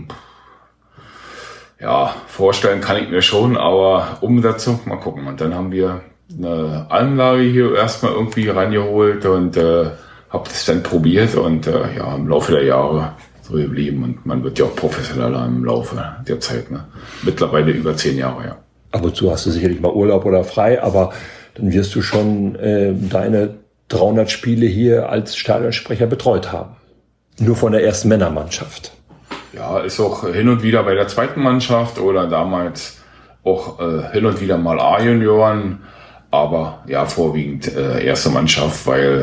ja, 1.80 2.16
vorstellen 2.28 2.82
kann 2.82 2.98
ich 2.98 3.10
mir 3.10 3.22
schon, 3.22 3.58
aber 3.58 4.18
Umsetzung, 4.22 4.80
mal 4.86 4.98
gucken. 4.98 5.28
Und 5.28 5.40
dann 5.42 5.54
haben 5.54 5.72
wir 5.72 6.02
eine 6.32 6.88
Anlage 6.90 7.44
hier 7.44 7.76
erstmal 7.76 8.14
irgendwie 8.14 8.50
reingeholt 8.50 9.26
und 9.26 9.58
äh, 9.58 9.86
habe 10.30 10.50
das 10.50 10.66
dann 10.66 10.84
probiert 10.84 11.36
und 11.36 11.68
äh, 11.68 11.96
ja, 11.98 12.16
im 12.16 12.28
Laufe 12.28 12.52
der 12.52 12.64
Jahre 12.64 13.14
so 13.42 13.54
geblieben 13.54 14.04
und 14.04 14.26
man 14.26 14.44
wird 14.44 14.58
ja 14.58 14.66
auch 14.66 14.76
professioneller 14.76 15.46
im 15.46 15.64
Laufe 15.64 16.02
der 16.28 16.40
Zeit. 16.40 16.72
Ne? 16.72 16.86
Mittlerweile 17.24 17.72
über 17.72 17.96
zehn 17.96 18.18
Jahre, 18.18 18.46
ja. 18.46 18.58
Ab 18.92 19.04
und 19.04 19.16
zu 19.16 19.32
hast 19.32 19.46
du 19.46 19.52
sicherlich 19.52 19.80
mal 19.80 19.92
Urlaub 19.92 20.26
oder 20.26 20.44
frei, 20.44 20.82
aber 20.82 21.14
dann 21.56 21.72
wirst 21.74 21.94
du 21.96 22.02
schon 22.02 22.56
äh, 22.56 22.94
deine 22.94 23.56
300 23.90 24.32
Spiele 24.32 24.66
hier 24.66 25.10
als 25.10 25.36
Stadionsprecher 25.36 26.08
betreut 26.08 26.52
haben. 26.52 26.76
Nur 27.40 27.56
von 27.56 27.72
der 27.72 27.84
ersten 27.84 28.08
Männermannschaft. 28.08 28.94
Ja, 29.54 29.80
ist 29.80 30.00
auch 30.00 30.28
hin 30.28 30.50
und 30.50 30.64
wieder 30.64 30.84
bei 30.84 30.96
der 30.96 31.08
zweiten 31.08 31.42
Mannschaft 31.42 32.00
oder 32.00 32.28
damals 32.28 32.98
auch 33.44 33.80
äh, 33.80 34.12
hin 34.12 34.26
und 34.26 34.42
wieder 34.42 34.58
mal 34.58 34.80
A-Junioren, 34.80 35.80
aber 36.36 36.84
ja, 36.88 37.06
vorwiegend 37.06 37.74
äh, 37.76 38.06
erste 38.06 38.30
Mannschaft, 38.30 38.86
weil 38.88 39.22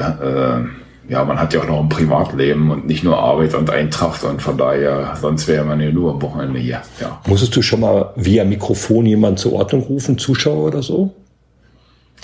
äh, 1.08 1.10
ja, 1.12 1.24
man 1.24 1.38
hat 1.38 1.52
ja 1.52 1.60
auch 1.60 1.66
noch 1.66 1.80
ein 1.80 1.88
Privatleben 1.88 2.70
und 2.70 2.86
nicht 2.86 3.04
nur 3.04 3.18
Arbeit 3.18 3.54
und 3.54 3.68
Eintracht 3.70 4.24
und 4.24 4.40
von 4.40 4.56
daher, 4.56 5.16
sonst 5.20 5.48
wäre 5.48 5.64
man 5.64 5.80
ja 5.80 5.90
nur 5.90 6.12
am 6.12 6.22
Wochenende 6.22 6.58
hier. 6.58 6.82
Ja. 7.00 7.20
Musstest 7.26 7.54
du 7.56 7.62
schon 7.62 7.80
mal 7.80 8.12
via 8.16 8.44
Mikrofon 8.44 9.06
jemanden 9.06 9.36
zur 9.36 9.52
Ordnung 9.54 9.82
rufen, 9.82 10.18
Zuschauer 10.18 10.66
oder 10.66 10.82
so, 10.82 11.12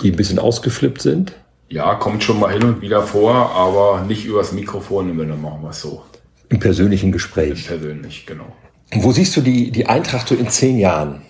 die 0.01 0.11
ein 0.11 0.15
bisschen 0.15 0.39
ausgeflippt 0.39 1.01
sind? 1.01 1.33
Ja, 1.69 1.95
kommt 1.95 2.23
schon 2.23 2.39
mal 2.39 2.51
hin 2.51 2.63
und 2.63 2.81
wieder 2.81 3.03
vor, 3.03 3.33
aber 3.33 4.03
nicht 4.07 4.25
übers 4.25 4.53
Mikrofon, 4.53 5.19
wenn 5.19 5.29
dann 5.29 5.41
machen 5.41 5.61
wir 5.61 5.69
es 5.69 5.81
so. 5.81 6.01
Im 6.49 6.59
persönlichen 6.59 7.11
Gespräch. 7.11 7.69
Im 7.69 7.79
persönlich, 7.79 8.25
genau. 8.25 8.47
Und 8.91 9.03
wo 9.03 9.11
siehst 9.11 9.37
du 9.37 9.41
die, 9.41 9.69
die 9.69 9.85
Eintracht 9.85 10.27
so 10.27 10.35
in 10.35 10.49
zehn 10.49 10.79
Jahren? 10.79 11.21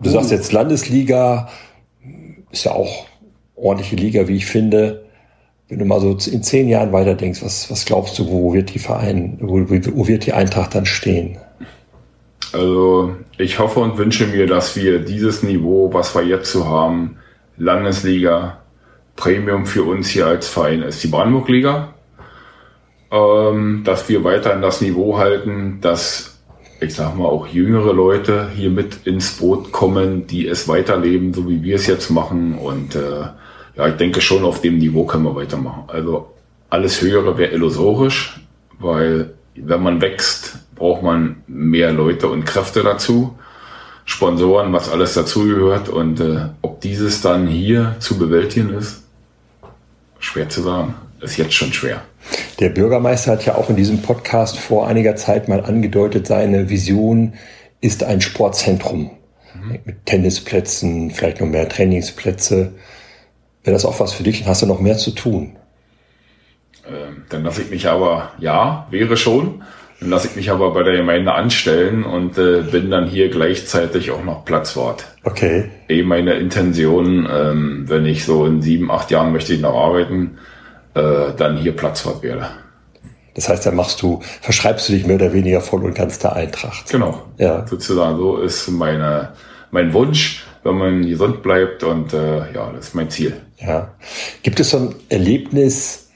Du 0.00 0.10
sagst 0.10 0.30
jetzt 0.30 0.52
Landesliga, 0.52 1.48
ist 2.50 2.64
ja 2.64 2.72
auch 2.72 3.06
ordentliche 3.56 3.96
Liga, 3.96 4.28
wie 4.28 4.36
ich 4.36 4.46
finde. 4.46 5.04
Wenn 5.68 5.80
du 5.80 5.84
mal 5.84 6.00
so 6.00 6.16
in 6.30 6.42
zehn 6.42 6.68
Jahren 6.68 6.92
weiter 6.92 7.14
denkst, 7.14 7.42
was, 7.42 7.70
was 7.70 7.84
glaubst 7.84 8.18
du, 8.18 8.30
wo 8.30 8.54
wird 8.54 8.72
die 8.72 8.78
Verein, 8.78 9.38
wo, 9.40 9.58
wo 9.58 10.08
wird 10.08 10.24
die 10.24 10.32
Eintracht 10.32 10.74
dann 10.74 10.86
stehen? 10.86 11.36
Also 12.52 13.16
ich 13.36 13.58
hoffe 13.58 13.80
und 13.80 13.98
wünsche 13.98 14.26
mir, 14.26 14.46
dass 14.46 14.76
wir 14.76 15.00
dieses 15.00 15.42
Niveau, 15.42 15.92
was 15.92 16.14
wir 16.14 16.22
jetzt 16.22 16.50
so 16.50 16.66
haben, 16.66 17.16
Landesliga, 17.58 18.58
Premium 19.16 19.66
für 19.66 19.82
uns 19.82 20.08
hier 20.08 20.26
als 20.26 20.48
Verein 20.48 20.82
ist 20.82 21.02
die 21.02 21.08
Brandenburg-Liga, 21.08 21.92
ähm, 23.10 23.82
dass 23.84 24.08
wir 24.08 24.22
weiterhin 24.24 24.62
das 24.62 24.80
Niveau 24.80 25.18
halten, 25.18 25.78
dass 25.80 26.37
ich 26.80 26.94
sag 26.94 27.16
mal 27.16 27.26
auch 27.26 27.46
jüngere 27.46 27.92
Leute 27.92 28.48
hier 28.54 28.70
mit 28.70 29.06
ins 29.06 29.32
Boot 29.32 29.72
kommen, 29.72 30.26
die 30.26 30.46
es 30.46 30.68
weiterleben, 30.68 31.34
so 31.34 31.48
wie 31.48 31.62
wir 31.62 31.76
es 31.76 31.86
jetzt 31.86 32.10
machen 32.10 32.58
und 32.58 32.94
äh, 32.94 33.26
ja, 33.76 33.86
ich 33.86 33.94
denke 33.94 34.20
schon, 34.20 34.44
auf 34.44 34.60
dem 34.60 34.78
Niveau 34.78 35.04
können 35.04 35.24
wir 35.24 35.36
weitermachen. 35.36 35.84
Also 35.86 36.34
alles 36.68 37.00
Höhere 37.00 37.38
wäre 37.38 37.52
illusorisch, 37.52 38.40
weil 38.80 39.34
wenn 39.54 39.82
man 39.82 40.00
wächst, 40.00 40.58
braucht 40.74 41.02
man 41.02 41.36
mehr 41.46 41.92
Leute 41.92 42.28
und 42.28 42.44
Kräfte 42.44 42.82
dazu, 42.82 43.36
Sponsoren, 44.04 44.72
was 44.72 44.90
alles 44.90 45.14
dazugehört. 45.14 45.88
Und 45.88 46.20
äh, 46.20 46.46
ob 46.62 46.80
dieses 46.80 47.20
dann 47.20 47.46
hier 47.46 47.96
zu 47.98 48.18
bewältigen 48.18 48.70
ist, 48.70 49.02
schwer 50.18 50.48
zu 50.48 50.62
sagen. 50.62 50.94
Ist 51.20 51.36
jetzt 51.36 51.54
schon 51.54 51.72
schwer. 51.72 52.02
Der 52.60 52.70
Bürgermeister 52.70 53.32
hat 53.32 53.44
ja 53.44 53.54
auch 53.54 53.70
in 53.70 53.76
diesem 53.76 54.02
Podcast 54.02 54.58
vor 54.58 54.88
einiger 54.88 55.16
Zeit 55.16 55.48
mal 55.48 55.64
angedeutet, 55.64 56.26
seine 56.26 56.68
Vision 56.68 57.34
ist 57.80 58.02
ein 58.02 58.20
Sportzentrum 58.20 59.10
mhm. 59.54 59.78
mit 59.84 60.06
Tennisplätzen, 60.06 61.10
vielleicht 61.10 61.40
noch 61.40 61.46
mehr 61.46 61.68
Trainingsplätze. 61.68 62.72
Wäre 63.62 63.74
das 63.74 63.84
auch 63.84 64.00
was 64.00 64.12
für 64.12 64.22
dich? 64.22 64.46
Hast 64.46 64.62
du 64.62 64.66
noch 64.66 64.80
mehr 64.80 64.96
zu 64.96 65.12
tun? 65.12 65.56
Ähm, 66.88 67.24
dann 67.28 67.44
lasse 67.44 67.62
ich 67.62 67.70
mich 67.70 67.88
aber, 67.88 68.32
ja, 68.38 68.86
wäre 68.90 69.16
schon. 69.16 69.62
Dann 70.00 70.10
lasse 70.10 70.28
ich 70.28 70.36
mich 70.36 70.50
aber 70.50 70.72
bei 70.72 70.84
der 70.84 70.96
Gemeinde 70.96 71.34
anstellen 71.34 72.04
und 72.04 72.38
äh, 72.38 72.62
bin 72.62 72.90
dann 72.90 73.08
hier 73.08 73.30
gleichzeitig 73.30 74.12
auch 74.12 74.24
noch 74.24 74.44
Platzwart. 74.44 75.04
Okay. 75.24 75.70
Eh 75.88 76.04
meine 76.04 76.34
Intention, 76.34 77.28
ähm, 77.30 77.84
wenn 77.88 78.06
ich 78.06 78.24
so 78.24 78.46
in 78.46 78.62
sieben, 78.62 78.92
acht 78.92 79.10
Jahren 79.10 79.32
möchte 79.32 79.52
ich 79.52 79.60
noch 79.60 79.74
arbeiten, 79.74 80.38
äh, 80.98 81.34
dann 81.36 81.56
hier 81.56 81.74
Platzwart 81.76 82.22
werde. 82.22 82.46
Das 83.34 83.48
heißt, 83.48 83.66
dann 83.66 83.76
machst 83.76 84.02
du, 84.02 84.20
verschreibst 84.40 84.88
du 84.88 84.92
dich 84.92 85.06
mehr 85.06 85.16
oder 85.16 85.32
weniger 85.32 85.60
voll 85.60 85.84
und 85.84 85.94
ganz 85.94 86.18
der 86.18 86.34
Eintracht. 86.34 86.90
Genau. 86.90 87.22
Ja. 87.38 87.66
Sozusagen 87.66 88.16
so 88.16 88.38
ist 88.38 88.68
meine, 88.68 89.32
mein 89.70 89.92
Wunsch 89.92 90.44
wenn 90.62 90.78
man 90.78 91.06
gesund 91.06 91.42
bleibt 91.42 91.82
und 91.82 92.12
äh, 92.12 92.52
ja, 92.52 92.70
das 92.72 92.88
ist 92.88 92.94
mein 92.94 93.10
Ziel. 93.10 93.40
Ja. 93.58 93.94
Gibt 94.42 94.60
es 94.60 94.70
so 94.70 94.78
ein 94.78 94.94
Erlebnis 95.08 96.10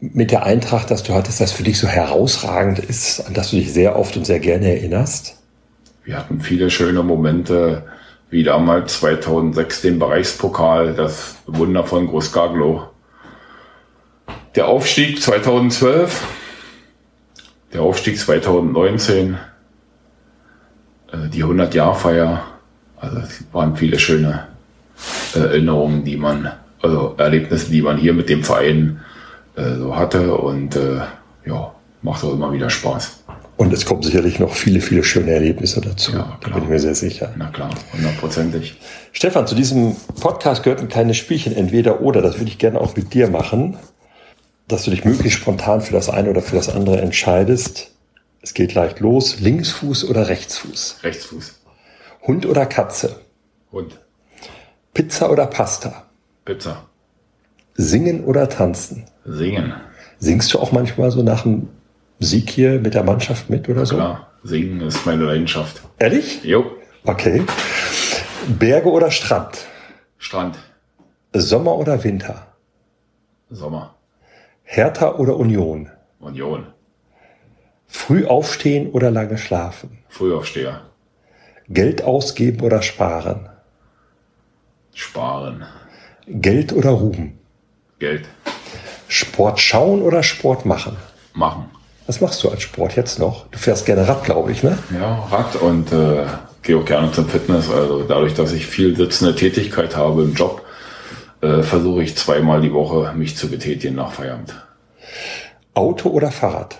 mit 0.00 0.30
der 0.30 0.44
Eintracht, 0.44 0.90
dass 0.90 1.02
du 1.02 1.12
hattest, 1.12 1.40
das 1.40 1.52
für 1.52 1.62
dich 1.62 1.78
so 1.78 1.86
herausragend 1.86 2.78
ist, 2.78 3.20
an 3.20 3.34
das 3.34 3.50
du 3.50 3.56
dich 3.56 3.72
sehr 3.72 3.98
oft 3.98 4.16
und 4.16 4.24
sehr 4.24 4.40
gerne 4.40 4.68
erinnerst? 4.68 5.36
Wir 6.04 6.16
hatten 6.16 6.40
viele 6.40 6.70
schöne 6.70 7.02
Momente, 7.02 7.84
wie 8.30 8.42
damals 8.42 9.00
2006 9.00 9.82
den 9.82 9.98
Bereichspokal, 9.98 10.94
das 10.94 11.36
Wunder 11.46 11.84
von 11.84 12.06
Großgaglo. 12.06 12.84
Der 14.54 14.66
Aufstieg 14.66 15.22
2012, 15.22 16.26
der 17.72 17.82
Aufstieg 17.82 18.18
2019, 18.18 19.38
äh, 21.12 21.28
die 21.28 21.44
100-Jahr-Feier 21.44 22.50
also 23.00 23.18
es 23.18 23.44
waren 23.52 23.76
viele 23.76 23.98
schöne 23.98 24.46
Erinnerungen, 25.34 26.04
die 26.04 26.16
man, 26.16 26.50
also 26.82 27.14
Erlebnisse, 27.16 27.70
die 27.70 27.82
man 27.82 27.96
hier 27.96 28.12
mit 28.12 28.28
dem 28.28 28.44
Verein 28.44 29.00
äh, 29.56 29.76
so 29.76 29.96
hatte 29.96 30.34
und 30.36 30.76
äh, 30.76 31.00
ja, 31.46 31.74
macht 32.02 32.22
auch 32.24 32.34
immer 32.34 32.52
wieder 32.52 32.68
Spaß. 32.68 33.24
Und 33.56 33.72
es 33.72 33.84
kommen 33.84 34.02
sicherlich 34.02 34.38
noch 34.38 34.54
viele, 34.54 34.80
viele 34.80 35.04
schöne 35.04 35.32
Erlebnisse 35.32 35.80
dazu. 35.80 36.12
Ja, 36.12 36.38
da 36.40 36.50
bin 36.50 36.64
ich 36.64 36.68
mir 36.68 36.78
sehr 36.78 36.94
sicher. 36.94 37.32
Na 37.36 37.48
klar, 37.48 37.70
hundertprozentig. 37.92 38.78
Stefan, 39.12 39.46
zu 39.46 39.54
diesem 39.54 39.96
Podcast 40.20 40.62
gehört 40.62 40.80
ein 40.80 40.88
kleines 40.88 41.18
Spielchen, 41.18 41.54
entweder 41.54 42.00
oder. 42.00 42.22
Das 42.22 42.38
würde 42.38 42.50
ich 42.50 42.58
gerne 42.58 42.80
auch 42.80 42.96
mit 42.96 43.12
dir 43.12 43.28
machen, 43.28 43.76
dass 44.72 44.84
du 44.84 44.90
dich 44.90 45.04
möglichst 45.04 45.38
spontan 45.38 45.80
für 45.80 45.92
das 45.92 46.08
eine 46.08 46.30
oder 46.30 46.42
für 46.42 46.56
das 46.56 46.68
andere 46.68 47.00
entscheidest. 47.00 47.92
Es 48.42 48.54
geht 48.54 48.74
leicht 48.74 49.00
los. 49.00 49.40
Linksfuß 49.40 50.08
oder 50.08 50.28
Rechtsfuß? 50.28 51.00
Rechtsfuß. 51.02 51.60
Hund 52.26 52.46
oder 52.46 52.66
Katze? 52.66 53.20
Hund. 53.72 53.98
Pizza 54.94 55.30
oder 55.30 55.46
Pasta? 55.46 56.06
Pizza. 56.44 56.84
Singen 57.74 58.24
oder 58.24 58.48
tanzen? 58.48 59.04
Singen. 59.24 59.74
Singst 60.18 60.52
du 60.52 60.58
auch 60.58 60.72
manchmal 60.72 61.10
so 61.10 61.22
nach 61.22 61.42
dem 61.42 61.68
Sieg 62.18 62.50
hier 62.50 62.80
mit 62.80 62.94
der 62.94 63.04
Mannschaft 63.04 63.48
mit 63.48 63.68
oder 63.68 63.86
so? 63.86 63.96
Klar, 63.96 64.30
singen 64.42 64.80
ist 64.82 65.06
meine 65.06 65.24
Leidenschaft. 65.24 65.82
Ehrlich? 65.98 66.44
Jo. 66.44 66.72
Okay. 67.04 67.42
Berge 68.58 68.90
oder 68.90 69.10
Strand? 69.10 69.66
Strand. 70.18 70.58
Sommer 71.32 71.76
oder 71.76 72.02
Winter? 72.04 72.46
Sommer. 73.50 73.94
Hertha 74.72 75.16
oder 75.16 75.36
Union? 75.36 75.90
Union. 76.20 76.64
Früh 77.88 78.24
aufstehen 78.24 78.92
oder 78.92 79.10
lange 79.10 79.36
schlafen? 79.36 79.98
Frühaufsteher. 80.08 80.82
Geld 81.68 82.04
ausgeben 82.04 82.60
oder 82.60 82.80
sparen? 82.80 83.48
Sparen. 84.94 85.64
Geld 86.28 86.72
oder 86.72 86.90
Ruhm? 86.90 87.32
Geld. 87.98 88.28
Sport 89.08 89.58
schauen 89.58 90.02
oder 90.02 90.22
Sport 90.22 90.64
machen? 90.64 90.96
Machen. 91.34 91.68
Was 92.06 92.20
machst 92.20 92.44
du 92.44 92.48
als 92.48 92.62
Sport 92.62 92.94
jetzt 92.94 93.18
noch? 93.18 93.48
Du 93.48 93.58
fährst 93.58 93.86
gerne 93.86 94.06
Rad, 94.06 94.22
glaube 94.22 94.52
ich, 94.52 94.62
ne? 94.62 94.78
Ja, 94.96 95.24
Rad 95.32 95.56
und 95.56 95.90
äh, 95.92 96.26
gehe 96.62 96.76
auch 96.78 96.84
gerne 96.84 97.10
zum 97.10 97.28
Fitness. 97.28 97.68
Also 97.68 98.04
dadurch, 98.04 98.34
dass 98.34 98.52
ich 98.52 98.66
viel 98.66 98.94
sitzende 98.94 99.34
Tätigkeit 99.34 99.96
habe 99.96 100.22
im 100.22 100.34
Job, 100.34 100.64
äh, 101.40 101.62
versuche 101.62 102.02
ich 102.02 102.16
zweimal 102.16 102.60
die 102.60 102.72
Woche 102.72 103.12
mich 103.14 103.36
zu 103.36 103.48
betätigen 103.48 103.96
nach 103.96 104.12
Feierabend. 104.12 104.54
Auto 105.74 106.10
oder 106.10 106.30
Fahrrad? 106.30 106.78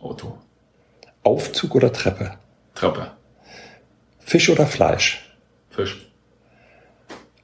Auto. 0.00 0.38
Aufzug 1.22 1.74
oder 1.74 1.92
Treppe? 1.92 2.38
Treppe. 2.74 3.10
Fisch 4.20 4.48
oder 4.50 4.66
Fleisch? 4.66 5.34
Fisch. 5.70 6.10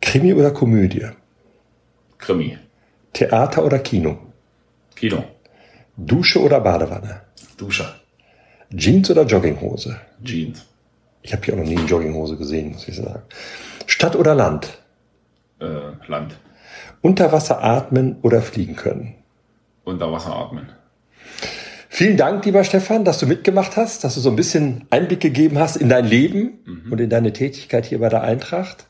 Krimi 0.01 0.33
oder 0.33 0.53
Komödie? 0.53 1.09
Krimi. 2.19 2.59
Theater 3.13 3.65
oder 3.65 3.79
Kino? 3.79 4.19
Kino. 4.95 5.25
Dusche 5.97 6.41
oder 6.41 6.61
Badewanne? 6.61 7.23
Dusche. 7.57 7.95
Jeans 8.75 9.11
oder 9.11 9.25
Jogginghose? 9.25 10.01
Jeans. 10.23 10.65
Ich 11.23 11.33
habe 11.33 11.45
hier 11.45 11.55
auch 11.55 11.59
noch 11.59 11.67
nie 11.67 11.79
eine 11.79 11.87
Jogginghose 11.87 12.37
gesehen, 12.37 12.73
muss 12.73 12.89
ich 12.89 12.97
sagen. 12.97 13.23
Stadt 13.87 14.17
oder 14.17 14.35
Land? 14.35 14.84
Äh, 15.65 16.11
Land. 16.11 16.37
Unter 17.01 17.33
Wasser 17.33 17.63
atmen 17.63 18.17
oder 18.23 18.43
fliegen 18.43 18.77
können? 18.77 19.15
Unter 19.85 20.11
Wasser 20.13 20.35
atmen. 20.35 20.69
Vielen 21.89 22.17
Dank, 22.17 22.45
lieber 22.45 22.65
Stefan, 22.65 23.05
dass 23.05 23.19
du 23.19 23.27
mitgemacht 23.27 23.77
hast, 23.77 24.03
dass 24.03 24.15
du 24.15 24.21
so 24.21 24.31
ein 24.31 24.37
bisschen 24.37 24.85
Einblick 24.91 25.21
gegeben 25.21 25.59
hast 25.59 25.77
in 25.77 25.89
dein 25.89 26.05
Leben 26.05 26.59
mhm. 26.65 26.93
und 26.93 27.01
in 27.01 27.09
deine 27.09 27.33
Tätigkeit 27.33 27.87
hier 27.87 28.01
bei 28.01 28.09
der 28.09 28.23
Eintracht. 28.23 28.87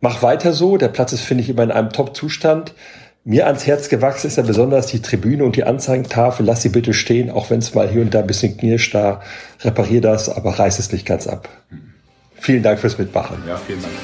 Mach 0.00 0.22
weiter 0.22 0.52
so. 0.52 0.76
Der 0.76 0.88
Platz 0.88 1.12
ist, 1.12 1.22
finde 1.22 1.42
ich, 1.42 1.50
immer 1.50 1.64
in 1.64 1.72
einem 1.72 1.90
Top-Zustand. 1.90 2.74
Mir 3.24 3.46
ans 3.46 3.66
Herz 3.66 3.88
gewachsen 3.88 4.26
ist 4.26 4.36
ja 4.36 4.42
besonders 4.42 4.86
die 4.86 5.00
Tribüne 5.00 5.44
und 5.44 5.56
die 5.56 5.64
Anzeigentafel. 5.64 6.44
Lass 6.46 6.62
sie 6.62 6.68
bitte 6.68 6.92
stehen, 6.92 7.30
auch 7.30 7.50
wenn 7.50 7.58
es 7.58 7.74
mal 7.74 7.88
hier 7.88 8.02
und 8.02 8.14
da 8.14 8.20
ein 8.20 8.26
bisschen 8.26 8.56
knirscht. 8.56 8.94
Da 8.94 9.20
reparier 9.62 10.02
das, 10.02 10.28
aber 10.28 10.58
reiß 10.58 10.78
es 10.78 10.92
nicht 10.92 11.06
ganz 11.06 11.26
ab. 11.26 11.48
Mhm. 11.70 11.94
Vielen 12.36 12.62
Dank 12.62 12.78
fürs 12.78 12.98
Mitmachen. 12.98 13.42
Ja, 13.48 13.56
vielen 13.56 13.80
Dank. 13.80 13.94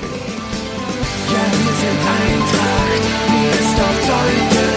Ja, 1.32 1.36
wir 1.36 1.74
sind 1.74 2.00
Eintracht, 2.26 3.04
mir 3.30 3.50
ist 3.50 3.78
auf 3.78 4.00
Zeug 4.00 4.69